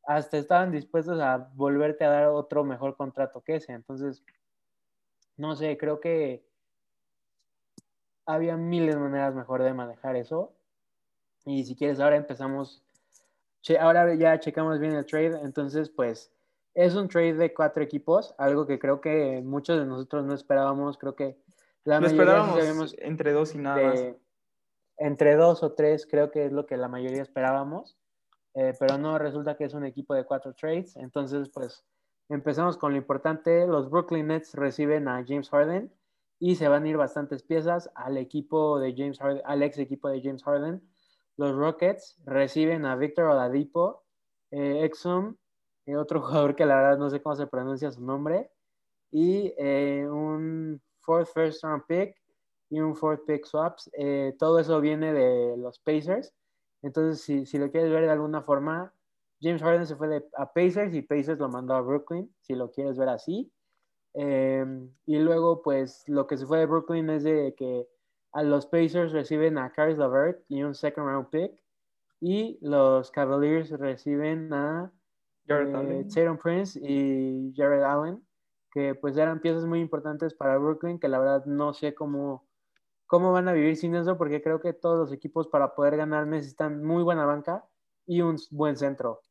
[0.04, 3.74] hasta estaban dispuestos a volverte a dar otro mejor contrato que ese.
[3.74, 4.24] Entonces,
[5.38, 6.44] no sé, creo que
[8.26, 10.54] había miles de maneras mejor de manejar eso.
[11.46, 12.84] Y si quieres, ahora empezamos.
[13.62, 15.40] Che, ahora ya checamos bien el trade.
[15.42, 16.32] Entonces, pues
[16.74, 20.98] es un trade de cuatro equipos, algo que creo que muchos de nosotros no esperábamos.
[20.98, 21.38] Creo que
[21.84, 24.06] la Lo mayoría esperábamos entre dos y nada más.
[25.00, 27.98] Entre dos o tres, creo que es lo que la mayoría esperábamos.
[28.54, 30.96] Eh, pero no, resulta que es un equipo de cuatro trades.
[30.98, 31.86] Entonces, pues
[32.30, 33.66] empezamos con lo importante.
[33.68, 35.92] Los Brooklyn Nets reciben a James Harden
[36.40, 40.10] y se van a ir bastantes piezas al equipo de James Harden, al ex equipo
[40.10, 40.82] de James Harden.
[41.36, 44.04] Los Rockets reciben a Victor Oladipo,
[44.52, 45.36] eh, Exum,
[45.86, 48.52] eh, otro jugador que la verdad no sé cómo se pronuncia su nombre,
[49.12, 52.16] y eh, un fourth first round pick
[52.70, 53.90] y un fourth pick swaps.
[53.94, 56.34] Eh, todo eso viene de los Pacers.
[56.82, 58.94] Entonces, si, si lo quieres ver de alguna forma,
[59.42, 62.72] James Harden se fue de, a Pacers y Pacers lo mandó a Brooklyn, si lo
[62.72, 63.52] quieres ver así.
[64.14, 64.66] Eh,
[65.06, 67.88] y luego, pues, lo que se fue de Brooklyn es de que
[68.32, 71.52] a los Pacers reciben a Caris LeVert y un second round pick.
[72.22, 74.92] Y los Cavaliers reciben a
[75.48, 76.06] eh.
[76.14, 78.24] Tatum Prince y Jared Allen,
[78.72, 82.48] que pues eran piezas muy importantes para Brooklyn, que la verdad no sé cómo,
[83.10, 86.28] cómo van a vivir sin eso, porque creo que todos los equipos para poder ganar
[86.28, 87.66] necesitan muy buena banca
[88.06, 89.24] y un buen centro.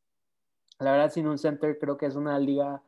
[0.79, 2.83] La verdad, sin un center creo que es una liga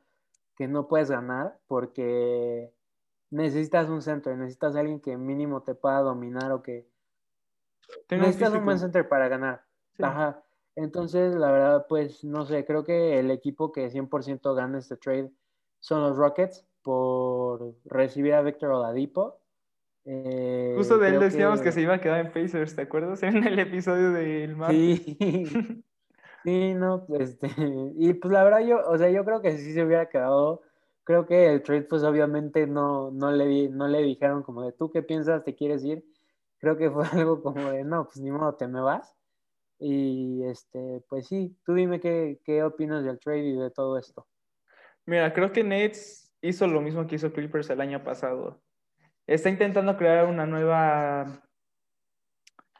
[0.58, 2.74] que no puedes ganar porque
[3.30, 6.90] necesitas un centro, necesitas alguien que mínimo te pueda dominar o que
[8.08, 9.64] Tengo necesitas un buen center para ganar.
[9.96, 10.04] Sí.
[10.04, 10.44] Ajá.
[10.76, 15.32] Entonces, la verdad, pues no sé, creo que el equipo que 100% gana este trade
[15.80, 19.41] son los Rockets por recibir a Victor Oladipo.
[20.06, 21.72] Eh, Justo de él decíamos que...
[21.72, 23.22] se iba a quedar en Pacers, ¿te acuerdas?
[23.24, 25.02] En el episodio del martes.
[25.02, 25.18] Sí.
[26.44, 27.48] sí, no, este,
[27.96, 30.64] y pues la verdad yo, o sea, yo creo que sí se hubiera quedado,
[31.04, 34.92] creo que el trade pues obviamente no, no, le, no le dijeron como de, ¿tú
[34.92, 35.44] qué piensas?
[35.44, 36.04] ¿Te quieres ir?
[36.60, 39.16] Creo que fue algo como de, no, pues ni modo, te me vas.
[39.84, 44.28] Y este, pues sí, tú dime qué, qué opinas del trade y de todo esto.
[45.08, 48.62] Mira, creo que Nets hizo lo mismo que hizo Clippers el año pasado.
[49.28, 51.44] Está intentando crear una nueva.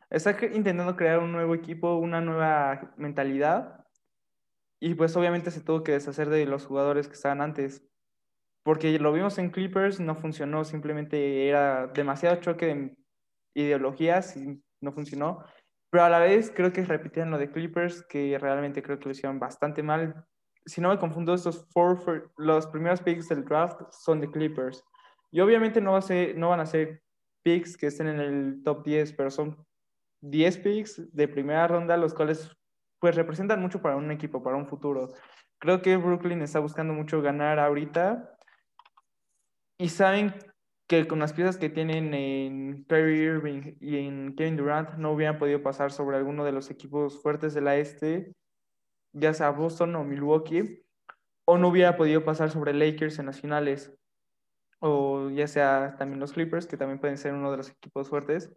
[0.10, 3.86] Está intentando crear un nuevo equipo, una nueva mentalidad.
[4.80, 7.84] Y pues obviamente se tuvo que deshacer de los jugadores que estaban antes.
[8.64, 12.98] Porque lo vimos en Clippers, no funcionó, simplemente era demasiado choque de
[13.56, 15.44] ideologías y no funcionó.
[15.90, 19.12] pero a la vez creo que repitieron lo de Clippers, que realmente creo que lo
[19.12, 20.26] hicieron bastante mal.
[20.66, 21.68] Si no me confundo, estos
[22.38, 24.84] los primeros picks del draft son de Clippers.
[25.32, 27.02] Y obviamente no, va a ser, no van a ser
[27.44, 29.66] picks que estén en el top 10, pero son
[30.22, 32.52] 10 picks de primera ronda, los cuales
[33.00, 35.14] pues representan mucho para un equipo, para un futuro.
[35.60, 38.38] Creo que Brooklyn está buscando mucho ganar ahorita
[39.80, 40.34] y saben
[40.88, 45.40] que con las piezas que tienen en Kyrie Irving y en Kevin Durant no hubieran
[45.40, 48.36] podido pasar sobre alguno de los equipos fuertes de la este,
[49.14, 50.84] ya sea Boston o Milwaukee,
[51.46, 53.98] o no hubiera podido pasar sobre Lakers en las finales,
[54.82, 58.52] o ya sea también los Clippers, que también pueden ser uno de los equipos fuertes.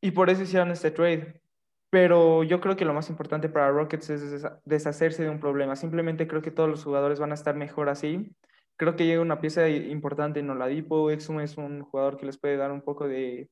[0.00, 1.42] Y por eso hicieron este trade.
[1.90, 5.76] Pero yo creo que lo más importante para Rockets es deshacerse de un problema.
[5.76, 8.34] Simplemente creo que todos los jugadores van a estar mejor así
[8.80, 11.10] creo que llega una pieza importante en Oladipo.
[11.10, 13.50] Exum es un jugador que les puede dar un poco de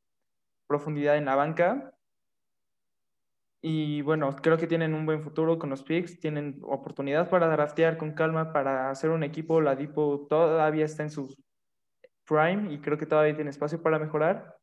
[0.67, 1.93] profundidad en la banca.
[3.61, 7.99] Y bueno, creo que tienen un buen futuro con los picks, tienen oportunidad para draftear
[7.99, 9.57] con calma, para hacer un equipo.
[9.57, 11.37] Oladipo todavía está en su
[12.29, 14.57] prime y creo que todavía tiene espacio para mejorar.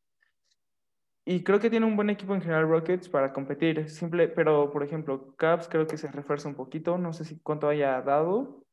[1.24, 3.90] Y creo que tiene un buen equipo en general Rockets para competir.
[3.90, 7.68] Simple, pero por ejemplo, Caps creo que se refuerza un poquito, no sé si cuánto
[7.68, 8.66] haya dado,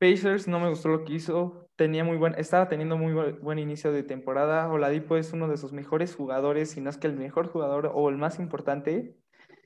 [0.00, 1.68] Pacers no me gustó lo que hizo.
[1.76, 4.66] Tenía muy buen, estaba teniendo muy buen, inicio de temporada.
[4.70, 8.08] Oladipo es uno de sus mejores jugadores, si no es que el mejor jugador o
[8.08, 9.14] el más importante.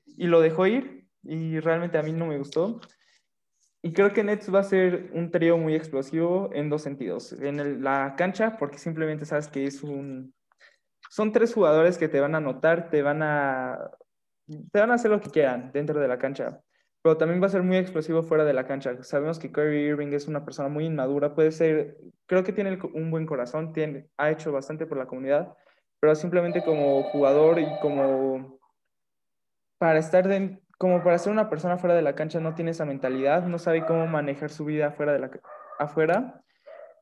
[0.04, 2.80] Y lo dejó ir y realmente a mí no me gustó.
[3.84, 7.32] Y creo que Nets va a ser un trío muy explosivo en dos sentidos.
[7.34, 10.34] En la cancha, porque simplemente sabes que es un...
[11.10, 13.90] Son tres jugadores que te van a anotar, te van a,
[14.72, 16.62] te van a hacer lo que quieran dentro de la cancha
[17.04, 19.02] pero también va a ser muy explosivo fuera de la cancha.
[19.02, 23.10] Sabemos que Kyrie Irving es una persona muy inmadura, puede ser, creo que tiene un
[23.10, 25.54] buen corazón, tiene, ha hecho bastante por la comunidad,
[26.00, 28.58] pero simplemente como jugador y como
[29.76, 30.26] para estar
[30.78, 33.84] como para ser una persona fuera de la cancha no tiene esa mentalidad, no sabe
[33.86, 35.30] cómo manejar su vida fuera de la
[35.78, 36.42] afuera.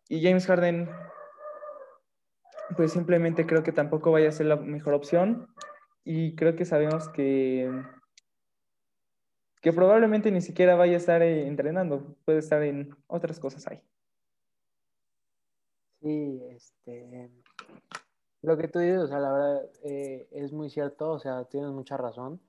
[0.09, 0.89] Y James Harden
[2.77, 5.49] pues simplemente creo que tampoco vaya a ser la mejor opción
[6.05, 7.71] y creo que sabemos que
[9.61, 13.81] que probablemente ni siquiera vaya a estar eh, entrenando, puede estar en otras cosas ahí.
[16.01, 17.31] Sí, este,
[18.43, 21.71] lo que tú dices, o sea, la verdad eh, es muy cierto, o sea, tienes
[21.71, 22.41] mucha razón.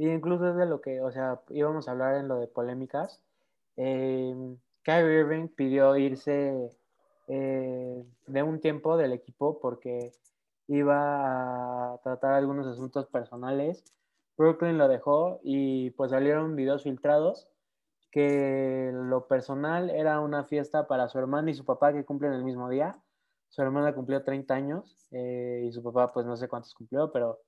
[0.00, 3.20] Y incluso es de lo que, o sea, íbamos a hablar en lo de polémicas.
[3.76, 4.34] Eh,
[4.82, 6.70] Kyrie Irving pidió irse
[7.28, 10.12] eh, de un tiempo del equipo porque
[10.68, 13.84] iba a tratar algunos asuntos personales
[14.40, 17.46] Brooklyn lo dejó y pues salieron videos filtrados
[18.10, 22.42] que lo personal era una fiesta para su hermana y su papá que cumplen el
[22.42, 22.98] mismo día.
[23.50, 27.40] Su hermana cumplió 30 años eh, y su papá pues no sé cuántos cumplió, pero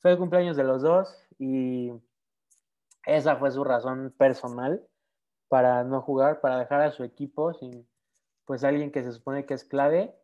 [0.00, 1.92] fue el cumpleaños de los dos y
[3.06, 4.86] esa fue su razón personal
[5.48, 7.88] para no jugar, para dejar a su equipo sin
[8.44, 10.14] pues alguien que se supone que es clave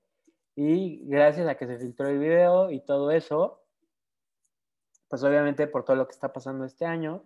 [0.57, 3.63] y gracias a que se filtró el video y todo eso,
[5.09, 7.25] pues obviamente por todo lo que está pasando este año,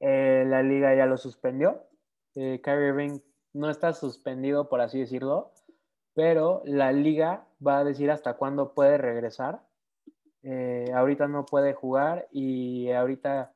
[0.00, 1.86] eh, la liga ya lo suspendió.
[2.34, 3.20] Eh, Kyrie Irving
[3.52, 5.52] no está suspendido, por así decirlo,
[6.14, 9.62] pero la liga va a decir hasta cuándo puede regresar.
[10.44, 13.54] Eh, ahorita no puede jugar y ahorita,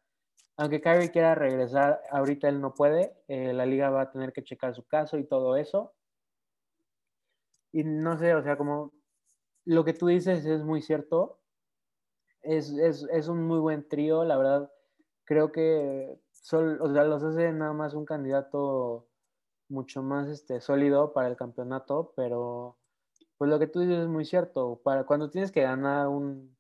[0.57, 3.15] aunque Kyrie quiera regresar, ahorita él no puede.
[3.29, 5.95] la liga va a tener que checar su caso y todo eso.
[7.73, 8.93] Y no sé, o sea, como
[9.65, 11.39] lo que tú dices es muy cierto
[12.43, 14.73] es, es, es un muy buen trío, la verdad.
[15.25, 19.07] Creo que sol, o sea, los hace nada más un candidato
[19.69, 22.79] mucho más este, sólido para el campeonato, pero
[23.37, 24.81] pues lo que tú dices es muy cierto.
[24.83, 26.57] Para cuando tienes que ganar un,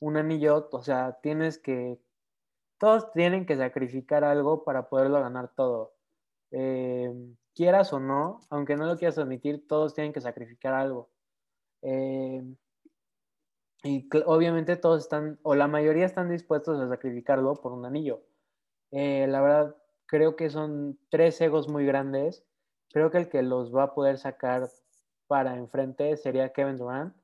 [0.00, 1.98] un anillo, o sea, tienes que,
[2.78, 5.94] todos tienen que sacrificar algo para poderlo ganar todo.
[6.50, 7.12] Eh,
[7.54, 11.10] quieras o no, aunque no lo quieras admitir, todos tienen que sacrificar algo.
[11.82, 12.42] Eh,
[13.84, 18.22] y obviamente todos están, o la mayoría están dispuestos a sacrificarlo por un anillo.
[18.90, 19.76] Eh, la verdad,
[20.06, 22.44] creo que son tres egos muy grandes.
[22.92, 24.68] Creo que el que los va a poder sacar
[25.26, 27.14] para enfrente sería Kevin Durant.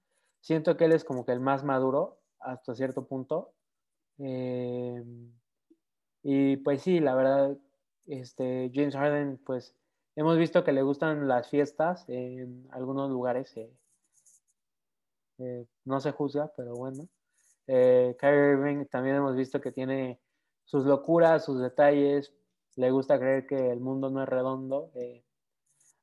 [0.40, 3.52] Siento que él es como que el más maduro hasta cierto punto.
[4.18, 5.02] Eh,
[6.22, 7.56] y pues sí, la verdad,
[8.06, 9.74] este, James Harden, pues
[10.16, 13.56] hemos visto que le gustan las fiestas en algunos lugares.
[13.56, 13.72] Eh,
[15.38, 17.08] eh, no se juzga, pero bueno.
[17.66, 20.20] Kyrie Irving también hemos visto que tiene
[20.64, 22.34] sus locuras, sus detalles,
[22.74, 24.90] le gusta creer que el mundo no es redondo,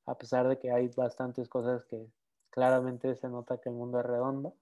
[0.06, 2.08] a pesar de que hay bastantes cosas que
[2.52, 4.56] claramente se nota que el mundo es redondo.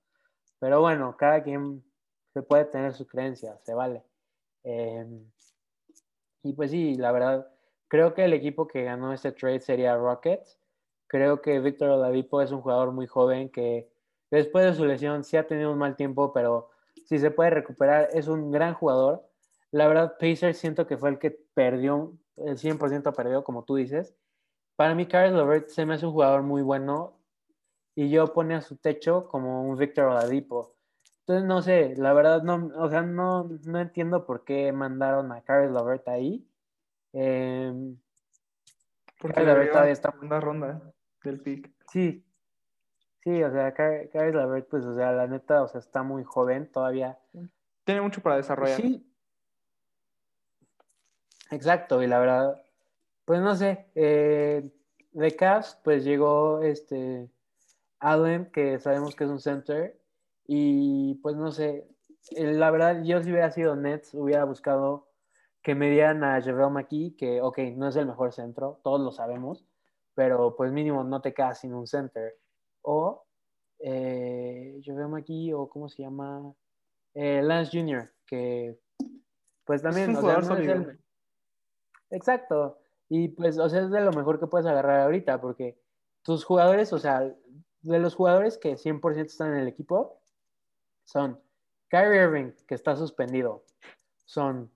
[0.59, 1.83] Pero bueno, cada quien
[2.33, 4.03] se puede tener sus creencias, se vale.
[4.63, 5.25] Em,
[6.43, 7.47] y pues sí, la verdad,
[7.87, 10.59] creo que el equipo que ganó este trade sería Rockets.
[11.07, 13.89] Creo que Víctor Oladipo es un jugador muy joven que
[14.31, 16.69] después de su lesión sí ha tenido un mal tiempo, pero
[17.05, 19.27] si se puede recuperar, es un gran jugador.
[19.71, 24.15] La verdad, Pacers siento que fue el que perdió, el 100% perdió, como tú dices.
[24.75, 27.17] Para mí, Carlos Lovert se me hace un jugador muy bueno
[27.95, 30.75] y yo pone a su techo como un Víctor Oladipo.
[31.21, 35.41] Entonces, no sé, la verdad, no, o sea, no, no entiendo por qué mandaron a
[35.41, 36.45] Carlos Lovert ahí.
[37.13, 37.73] Eh,
[39.19, 41.71] Porque la la verdad está segunda ronda del pick.
[41.91, 42.23] Sí,
[43.21, 46.69] sí, o sea, Carlos Lovert, pues, o sea, la neta, o sea, está muy joven
[46.71, 47.17] todavía.
[47.85, 48.79] Tiene mucho para desarrollar.
[48.79, 49.09] Sí,
[51.49, 52.61] exacto, y la verdad,
[53.23, 54.69] pues no sé, eh,
[55.11, 57.31] de Cavs, pues llegó este
[58.11, 59.99] Allen, que sabemos que es un center,
[60.47, 61.87] y pues no sé,
[62.31, 65.09] eh, la verdad, yo si hubiera sido Nets, hubiera buscado
[65.61, 69.11] que me dieran a JaVale McKee, que, ok, no es el mejor centro, todos lo
[69.11, 69.65] sabemos,
[70.13, 72.37] pero pues mínimo no te quedas sin un center.
[72.83, 73.25] O
[73.79, 76.53] eh, McKee, o ¿cómo se llama?
[77.15, 78.79] Eh, Lance Jr., que
[79.65, 80.99] pues también, un o sea, no es el-
[82.11, 82.77] Exacto.
[83.09, 85.79] Y pues, o sea, es de lo mejor que puedes agarrar ahorita, porque
[86.21, 87.35] tus jugadores, o sea,
[87.85, 90.19] de los jugadores que 100% están en el equipo,
[91.03, 91.39] son
[91.89, 93.63] Kyrie Irving, que está suspendido,
[94.25, 94.71] son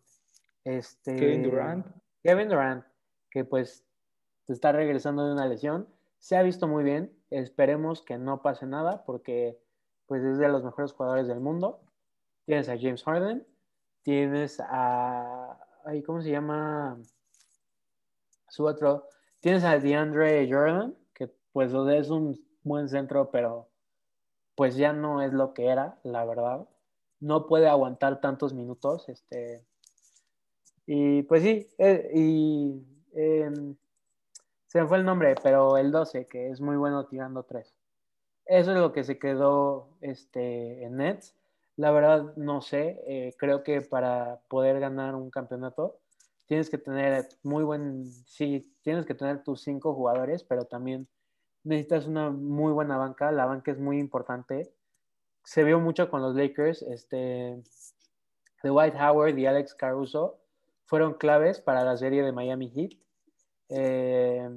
[0.63, 1.87] este, Kevin Durant.
[2.23, 2.85] Kevin Durant,
[3.31, 3.83] que pues
[4.47, 5.87] está regresando de una lesión,
[6.19, 9.59] se ha visto muy bien, esperemos que no pase nada, porque
[10.05, 11.81] pues es de los mejores jugadores del mundo.
[12.45, 13.45] Tienes a James Harden,
[14.03, 16.99] tienes a, ay, ¿cómo se llama?
[18.47, 19.07] Su otro,
[19.39, 23.69] tienes a DeAndre Jordan, que pues es un buen centro, pero
[24.55, 26.67] pues ya no es lo que era, la verdad.
[27.19, 29.65] No puede aguantar tantos minutos, este,
[30.91, 33.75] y pues sí, eh, y em,
[34.65, 37.75] se me fue el nombre, pero el 12, que es muy bueno tirando tres.
[38.45, 41.35] Eso es lo que se quedó este, en Nets.
[41.75, 42.99] La verdad, no sé.
[43.05, 45.99] eh, creo que para poder ganar un campeonato
[46.47, 48.05] tienes que tener muy buen.
[48.25, 51.07] Sí, tienes que tener tus cinco jugadores, pero también
[51.63, 53.31] necesitas una muy buena banca.
[53.31, 54.71] La banca es muy importante.
[55.43, 56.81] Se vio mucho con los Lakers.
[56.83, 57.61] Este,
[58.63, 60.39] de White Howard y Alex Caruso
[60.85, 62.91] fueron claves para la serie de Miami Heat.
[63.69, 64.49] Eh,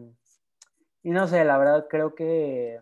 [1.02, 2.80] y no sé, la verdad creo que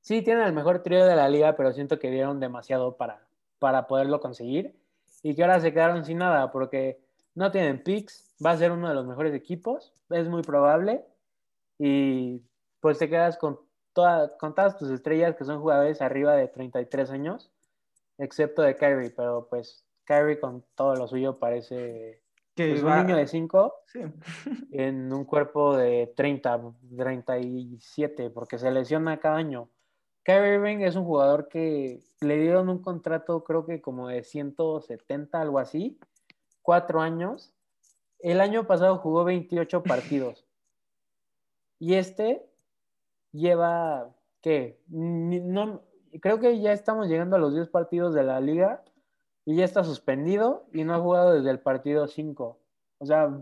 [0.00, 3.26] sí tienen el mejor trío de la liga, pero siento que dieron demasiado para,
[3.58, 4.76] para poderlo conseguir
[5.22, 7.00] y que ahora se quedaron sin nada porque
[7.34, 11.04] no tienen picks, va a ser uno de los mejores equipos, es muy probable
[11.78, 12.42] y
[12.80, 13.58] pues te quedas con,
[13.92, 17.50] toda, con todas tus estrellas que son jugadores arriba de 33 años,
[18.18, 22.22] excepto de Kyrie, pero pues Kyrie con todo lo suyo parece
[22.54, 24.00] Que pues, va- un niño de 5 Sí.
[24.72, 26.60] en un cuerpo de 30,
[26.96, 29.68] 37, porque se lesiona cada año.
[30.24, 35.40] Kyrie Irving es un jugador que le dieron un contrato, creo que como de 170,
[35.40, 35.98] algo así,
[36.62, 37.52] cuatro años.
[38.20, 40.43] El año pasado jugó 28 partidos.
[41.84, 42.42] Y este
[43.30, 44.80] lleva, ¿qué?
[44.88, 45.82] No,
[46.22, 48.82] creo que ya estamos llegando a los 10 partidos de la liga
[49.44, 52.58] y ya está suspendido y no ha jugado desde el partido 5.
[52.96, 53.38] O sea,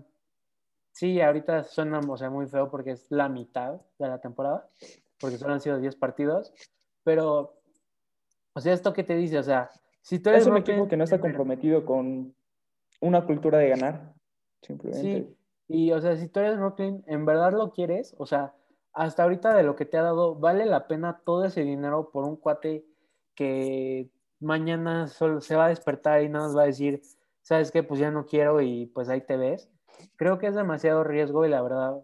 [0.91, 4.69] sí, ahorita suena o sea, muy feo porque es la mitad de la temporada,
[5.21, 6.53] porque solo han sido 10 partidos,
[7.05, 7.61] pero,
[8.55, 9.39] o sea, ¿esto qué te dice?
[9.39, 12.35] O sea, si tú eres Es un equipo que no está comprometido con
[13.01, 14.15] una cultura de ganar.
[14.63, 15.29] Simplemente.
[15.29, 15.37] Sí,
[15.73, 18.55] y o sea, si tú eres Brooklyn, en verdad lo quieres, o sea,
[18.93, 22.25] hasta ahorita de lo que te ha dado, vale la pena todo ese dinero por
[22.25, 22.85] un cuate
[23.35, 27.01] que mañana solo se va a despertar y nada más va a decir,
[27.41, 27.83] ¿sabes qué?
[27.83, 29.71] Pues ya no quiero y pues ahí te ves.
[30.17, 32.03] Creo que es demasiado riesgo y la verdad,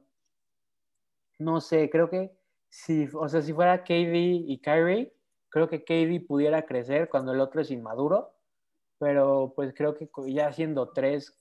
[1.38, 2.33] no sé, creo que
[2.70, 4.14] si, o sea, si fuera KD
[4.46, 5.14] y Kyrie,
[5.51, 8.32] creo que KD pudiera crecer cuando el otro es inmaduro,
[8.99, 11.38] pero pues creo que ya siendo tres,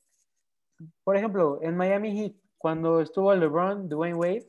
[1.03, 4.47] por ejemplo, en Miami Heat, cuando estuvo LeBron, Dwayne Wade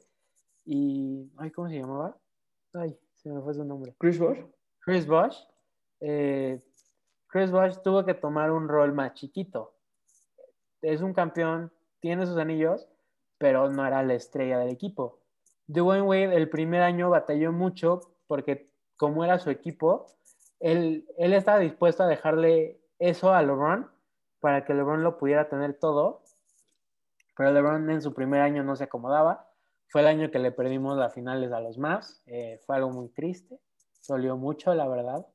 [0.64, 2.16] y, ay, ¿cómo se llamaba?
[2.74, 3.94] Ay, se me fue su nombre.
[3.98, 4.38] Chris Bosh.
[4.80, 5.36] Chris Bosh,
[6.00, 6.62] eh,
[7.26, 9.74] Chris Bosh tuvo que tomar un rol más chiquito.
[10.80, 12.88] Es un campeón, tiene sus anillos,
[13.36, 15.20] pero no era la estrella del equipo.
[15.66, 20.06] Dwayne Wade el primer año batalló mucho porque como era su equipo,
[20.60, 23.88] él, él estaba dispuesto a dejarle eso a LeBron
[24.40, 26.22] para que LeBron lo pudiera tener todo,
[27.36, 29.48] pero LeBron en su primer año no se acomodaba.
[29.88, 33.08] Fue el año que le perdimos las finales a los Mavs, eh, fue algo muy
[33.08, 33.58] triste,
[34.06, 35.26] dolió mucho, la verdad.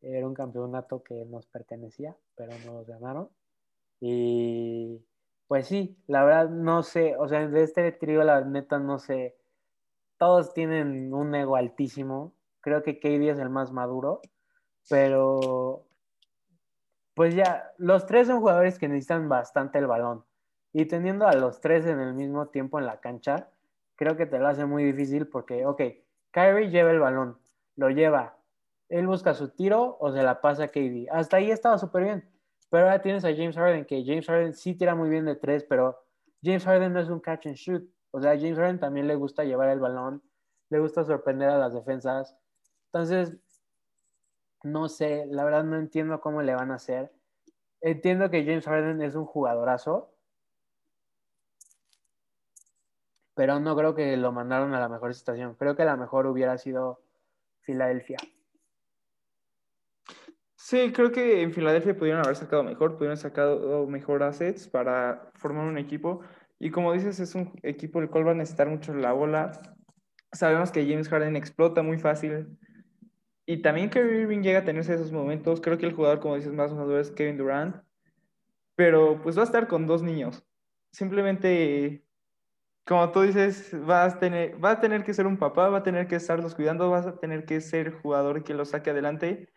[0.00, 3.28] Era un campeonato que nos pertenecía, pero nos ganaron.
[4.00, 5.04] Y
[5.46, 9.36] pues sí, la verdad no sé, o sea, de este trío la neta no sé,
[10.16, 14.22] todos tienen un ego altísimo, creo que KD es el más maduro,
[14.88, 15.84] pero
[17.14, 20.24] pues ya, los tres son jugadores que necesitan bastante el balón.
[20.72, 23.50] Y teniendo a los tres en el mismo tiempo en la cancha,
[23.96, 25.82] creo que te lo hace muy difícil porque, ok,
[26.30, 27.38] Kyrie lleva el balón,
[27.76, 28.36] lo lleva,
[28.88, 31.08] él busca su tiro o se la pasa a KD.
[31.10, 32.28] Hasta ahí estaba súper bien.
[32.68, 35.64] Pero ahora tienes a James Harden, que James Harden sí tira muy bien de tres,
[35.64, 35.98] pero
[36.42, 37.82] James Harden no es un catch and shoot.
[38.10, 40.22] O sea, a James Harden también le gusta llevar el balón,
[40.70, 42.36] le gusta sorprender a las defensas.
[42.86, 43.34] Entonces,
[44.64, 47.12] no sé, la verdad no entiendo cómo le van a hacer.
[47.80, 50.14] Entiendo que James Harden es un jugadorazo,
[53.34, 55.54] pero no creo que lo mandaron a la mejor situación.
[55.54, 57.00] Creo que la mejor hubiera sido
[57.62, 58.18] Filadelfia.
[60.54, 65.66] Sí, creo que en Filadelfia pudieron haber sacado mejor, pudieron sacado mejor assets para formar
[65.66, 66.20] un equipo.
[66.60, 69.50] Y como dices, es un equipo el cual va a necesitar mucho la bola.
[70.30, 72.56] Sabemos que James Harden explota muy fácil.
[73.46, 75.60] Y también que Irving llega a tenerse esos momentos.
[75.60, 77.76] Creo que el jugador, como dices, más maduro es Kevin Durant.
[78.76, 80.44] Pero pues va a estar con dos niños.
[80.92, 82.04] Simplemente
[82.84, 85.82] como tú dices, vas a, tener, va a tener que ser un papá, va a
[85.82, 89.48] tener que estarlos cuidando, vas a tener que ser jugador que los saque adelante.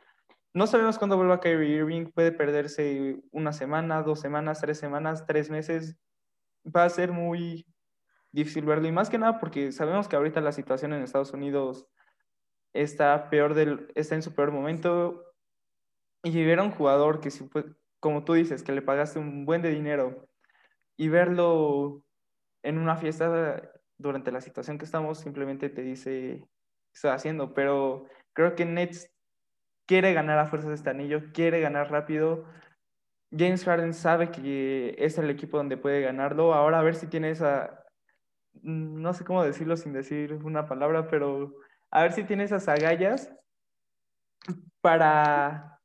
[0.54, 5.50] No sabemos cuándo vuelva Kyrie Irving, puede perderse una semana, dos semanas, tres semanas, tres
[5.50, 5.98] meses.
[6.64, 7.66] Va a ser muy
[8.32, 11.88] difícil verlo y más que nada porque sabemos que ahorita la situación en Estados Unidos
[12.76, 15.34] está peor del, está en su peor momento
[16.24, 17.30] y ver a un jugador que,
[18.00, 20.28] como tú dices, que le pagaste un buen de dinero
[20.98, 22.04] y verlo
[22.64, 27.54] en una fiesta durante la situación que estamos, simplemente te dice qué está haciendo.
[27.54, 29.12] Pero creo que Nets
[29.86, 32.46] quiere ganar a fuerzas de este anillo, quiere ganar rápido.
[33.32, 36.54] James Harden sabe que es el equipo donde puede ganarlo.
[36.54, 37.86] Ahora a ver si tiene esa,
[38.62, 41.54] no sé cómo decirlo sin decir una palabra, pero
[41.96, 43.32] a ver si tiene esas agallas
[44.82, 45.80] para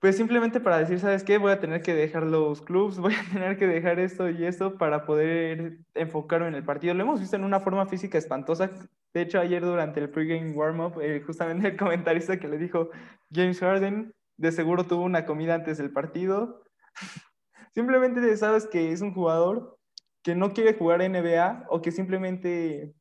[0.00, 1.38] pues simplemente para decir, ¿sabes qué?
[1.38, 4.76] Voy a tener que dejar los clubs, voy a tener que dejar esto y esto
[4.76, 6.94] para poder enfocarme en el partido.
[6.94, 8.72] Lo hemos visto en una forma física espantosa.
[9.14, 12.90] De hecho, ayer durante el pregame warm-up, eh, justamente el comentarista que le dijo
[13.32, 16.64] James Harden, de seguro tuvo una comida antes del partido.
[17.72, 19.78] simplemente sabes que es un jugador
[20.24, 22.95] que no quiere jugar NBA o que simplemente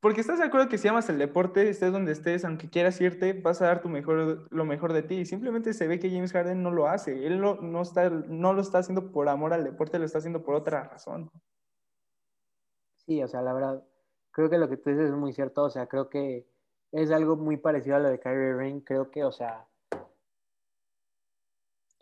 [0.00, 3.34] porque estás de acuerdo que si amas el deporte, estés donde estés, aunque quieras irte,
[3.34, 5.16] vas a dar tu mejor, lo mejor de ti.
[5.16, 7.26] Y simplemente se ve que James Harden no lo hace.
[7.26, 10.54] Él no, está, no lo está haciendo por amor al deporte, lo está haciendo por
[10.54, 11.30] otra razón.
[12.96, 13.84] Sí, o sea, la verdad,
[14.30, 15.64] creo que lo que tú dices es muy cierto.
[15.64, 16.46] O sea, creo que
[16.92, 18.80] es algo muy parecido a lo de Kyrie Irving.
[18.80, 19.66] Creo que, o sea,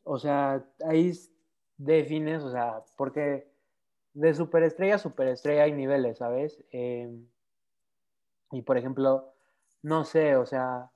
[0.05, 1.13] o sea, ahí
[1.77, 3.51] defines, o sea, porque
[4.15, 6.65] de superestrella a superestrella hay niveles, ¿sabes?
[6.71, 7.13] Eh,
[8.51, 9.33] y por ejemplo,
[9.83, 10.91] no sé, o sea,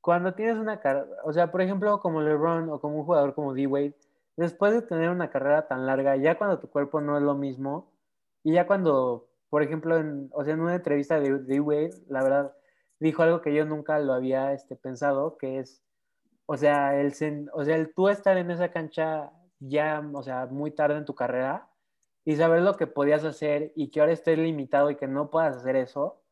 [0.00, 3.54] cuando tienes una carrera, o sea, por ejemplo, como LeBron o como un jugador como
[3.54, 3.94] D-Wade,
[4.36, 7.90] después de tener una carrera tan larga, ya cuando tu cuerpo no es lo mismo,
[8.42, 12.56] y ya cuando, por ejemplo, en, o sea, en una entrevista de D-Wade, la verdad,
[12.98, 15.82] dijo algo que yo nunca lo había este, pensado, que es,
[16.46, 17.12] o sea, el,
[17.52, 21.14] o sea, el tú estar en esa cancha ya, o sea, muy tarde en tu
[21.14, 21.69] carrera,
[22.24, 25.56] y saber lo que podías hacer y que ahora estés limitado y que no puedas
[25.56, 26.22] hacer eso,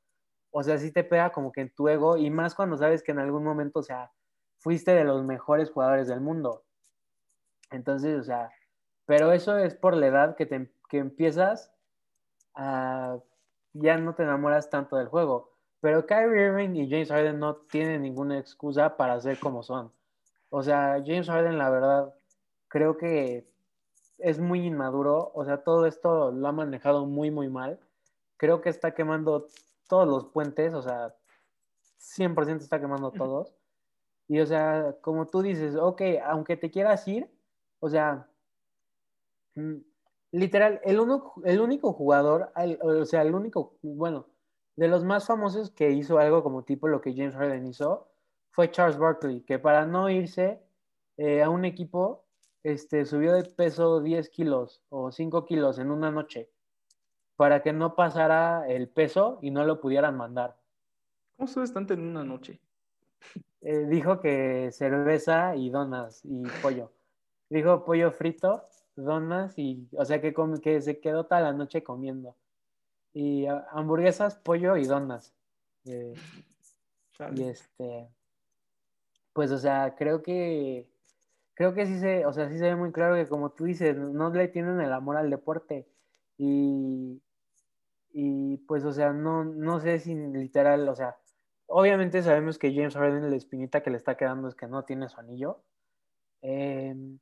[0.51, 3.13] o sea, sí te pega como que en tu ego y más cuando sabes que
[3.13, 4.13] en algún momento, o sea,
[4.59, 6.65] fuiste de los mejores jugadores del mundo.
[7.71, 8.51] Entonces, o sea,
[9.07, 11.73] pero eso es por la edad que, te, que empiezas
[12.55, 13.19] a,
[13.73, 15.55] ya no te enamoras tanto del juego.
[15.81, 19.93] Pero Kyrie Irving y James Harden no tienen ninguna excusa para ser como son.
[20.51, 22.15] O sea, James Harden, la verdad,
[22.69, 23.48] creo que
[24.19, 27.79] es muy inmaduro, o sea, todo esto lo ha manejado muy, muy mal.
[28.37, 29.49] Creo que está quemando
[29.89, 31.15] todos los puentes, o sea,
[31.99, 33.55] 100% está quemando todos.
[34.29, 37.31] Y, o sea, como tú dices, ok, aunque te quieras ir,
[37.81, 38.29] o sea,
[39.55, 39.77] mm,
[40.33, 42.53] literal, el, uno, el único jugador,
[42.83, 44.27] o sea, el único, bueno,
[44.77, 48.09] de los más famosos que hizo algo como tipo lo que James Harden hizo,
[48.51, 50.63] fue Charles Barkley, que para no irse
[51.17, 52.25] eh, a un equipo,
[52.63, 56.51] este, subió de peso 10 kilos o 5 kilos en una noche
[57.37, 60.57] para que no pasara el peso y no lo pudieran mandar.
[61.37, 62.61] ¿Cómo subes tanto en una noche?
[63.61, 66.93] Eh, dijo que cerveza y donas y pollo.
[67.49, 68.65] Dijo pollo frito,
[68.97, 72.37] donas y, o sea, que, que se quedó toda la noche comiendo.
[73.15, 75.33] Y hamburguesas, pollo y donas.
[75.85, 76.15] Eh,
[77.35, 78.09] Y este,
[79.33, 80.89] pues, o sea, creo que,
[81.59, 83.97] creo que sí se, o sea, sí se ve muy claro que como tú dices,
[83.97, 85.89] no le tienen el amor al deporte.
[86.39, 87.21] Y,
[88.13, 91.17] y pues, o sea, no, no sé si literal, o sea,
[91.67, 95.09] obviamente sabemos que James Harden la espinita que le está quedando es que no tiene
[95.09, 95.61] su anillo.
[96.43, 97.19] Em,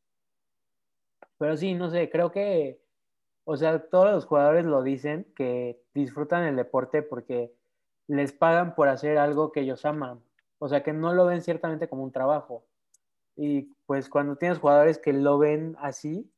[1.38, 2.78] pero sí, no sé, creo que,
[3.44, 7.54] o sea, todos los jugadores lo dicen, que disfrutan el deporte porque
[8.06, 10.20] les pagan por hacer algo que ellos aman.
[10.58, 12.66] O sea, que no lo ven ciertamente como un trabajo.
[13.36, 16.30] Y pues cuando tienes jugadores que lo ven así,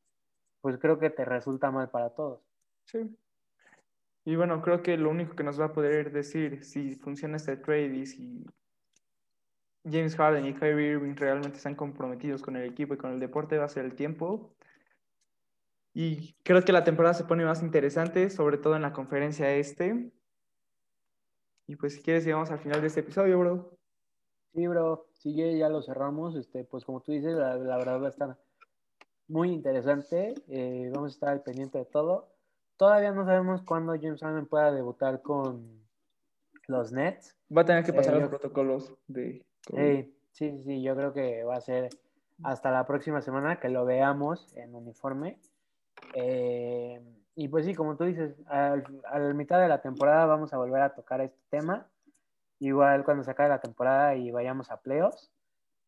[0.61, 2.42] pues creo que te resulta mal para todos.
[2.84, 3.16] Sí.
[4.24, 7.57] Y bueno, creo que lo único que nos va a poder decir si funciona este
[7.57, 8.44] trade y si
[9.84, 13.57] James Harden y Kyrie Irving realmente están comprometidos con el equipo y con el deporte
[13.57, 14.55] va a ser el tiempo.
[15.94, 20.12] Y creo que la temporada se pone más interesante, sobre todo en la conferencia este.
[21.66, 23.77] Y pues si quieres llegamos al final de este episodio, bro.
[24.55, 26.36] Sí, bro, sigue, ya lo cerramos.
[26.36, 28.36] Este, pues como tú dices, la, verdad va a estar
[29.28, 30.34] muy interesante.
[30.49, 32.28] Eh, vamos a estar al pendiente de todo.
[32.76, 35.82] Todavía no sabemos cuándo James Harden pueda debutar con
[36.66, 37.36] los Nets.
[37.55, 39.44] Va a tener que pasar eh, los protocolos de...
[39.66, 41.90] Sí, sí, sí, yo creo que va a ser
[42.42, 45.38] hasta la próxima semana que lo veamos en uniforme.
[46.14, 47.01] Eh,
[47.34, 48.76] y pues sí, como tú dices, a
[49.18, 51.86] la mitad de la temporada vamos a volver a tocar este tema.
[52.61, 55.30] Igual cuando se acabe la temporada y vayamos a playoffs.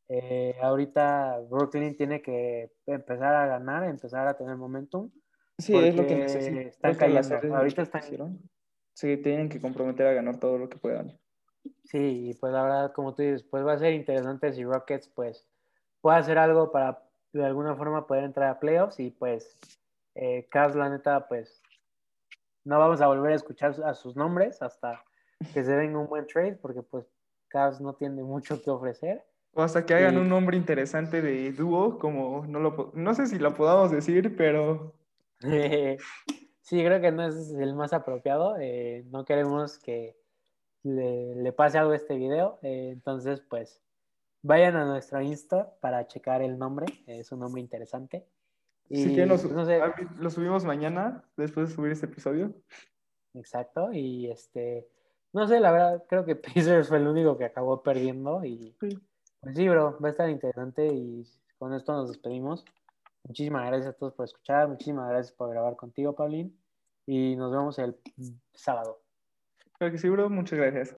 [0.08, 5.10] Eh, ahorita Brooklyn tiene que empezar a ganar, empezar a tener momentum.
[5.58, 6.58] Sí, es lo que necesitan.
[6.58, 7.56] Están cayendo.
[7.56, 8.02] Ahorita están.
[8.94, 11.18] Sí, tienen que comprometer a ganar todo lo que puedan.
[11.84, 15.46] Sí, pues la verdad, como tú dices, pues va a ser interesante si Rockets, pues,
[16.00, 17.02] puede hacer algo para
[17.32, 19.58] de alguna forma poder entrar a playoffs y pues
[20.14, 21.62] eh, Cavs, la neta, pues
[22.64, 25.04] no vamos a volver a escuchar a sus nombres hasta
[25.52, 27.06] que se venga un buen trade, porque pues
[27.48, 29.24] Cavs no tiene mucho que ofrecer.
[29.52, 33.38] O hasta que hagan un nombre interesante de dúo, como no lo no sé si
[33.38, 34.94] lo podamos decir, pero
[35.40, 38.56] sí, creo que no es el más apropiado.
[38.60, 40.16] Eh, no queremos que
[40.82, 42.58] le, pase algo a este video.
[42.62, 43.82] Eh, entonces, pues,
[44.42, 46.86] vayan a nuestro Insta para checar el nombre.
[47.06, 48.26] Es un nombre interesante.
[48.88, 49.44] Y, que pues,
[50.18, 52.52] lo subimos mañana, después de subir este episodio.
[53.34, 54.88] Exacto, y este,
[55.32, 58.96] no sé, la verdad, creo que Pacers fue el único que acabó perdiendo y pues
[59.54, 61.26] sí, bro, va a estar interesante y
[61.58, 62.64] con esto nos despedimos.
[63.24, 66.58] Muchísimas gracias a todos por escuchar, muchísimas gracias por grabar contigo, Paulín,
[67.06, 67.96] y nos vemos el
[68.54, 69.00] sábado.
[69.78, 70.88] Creo que sí, bro, muchas gracias.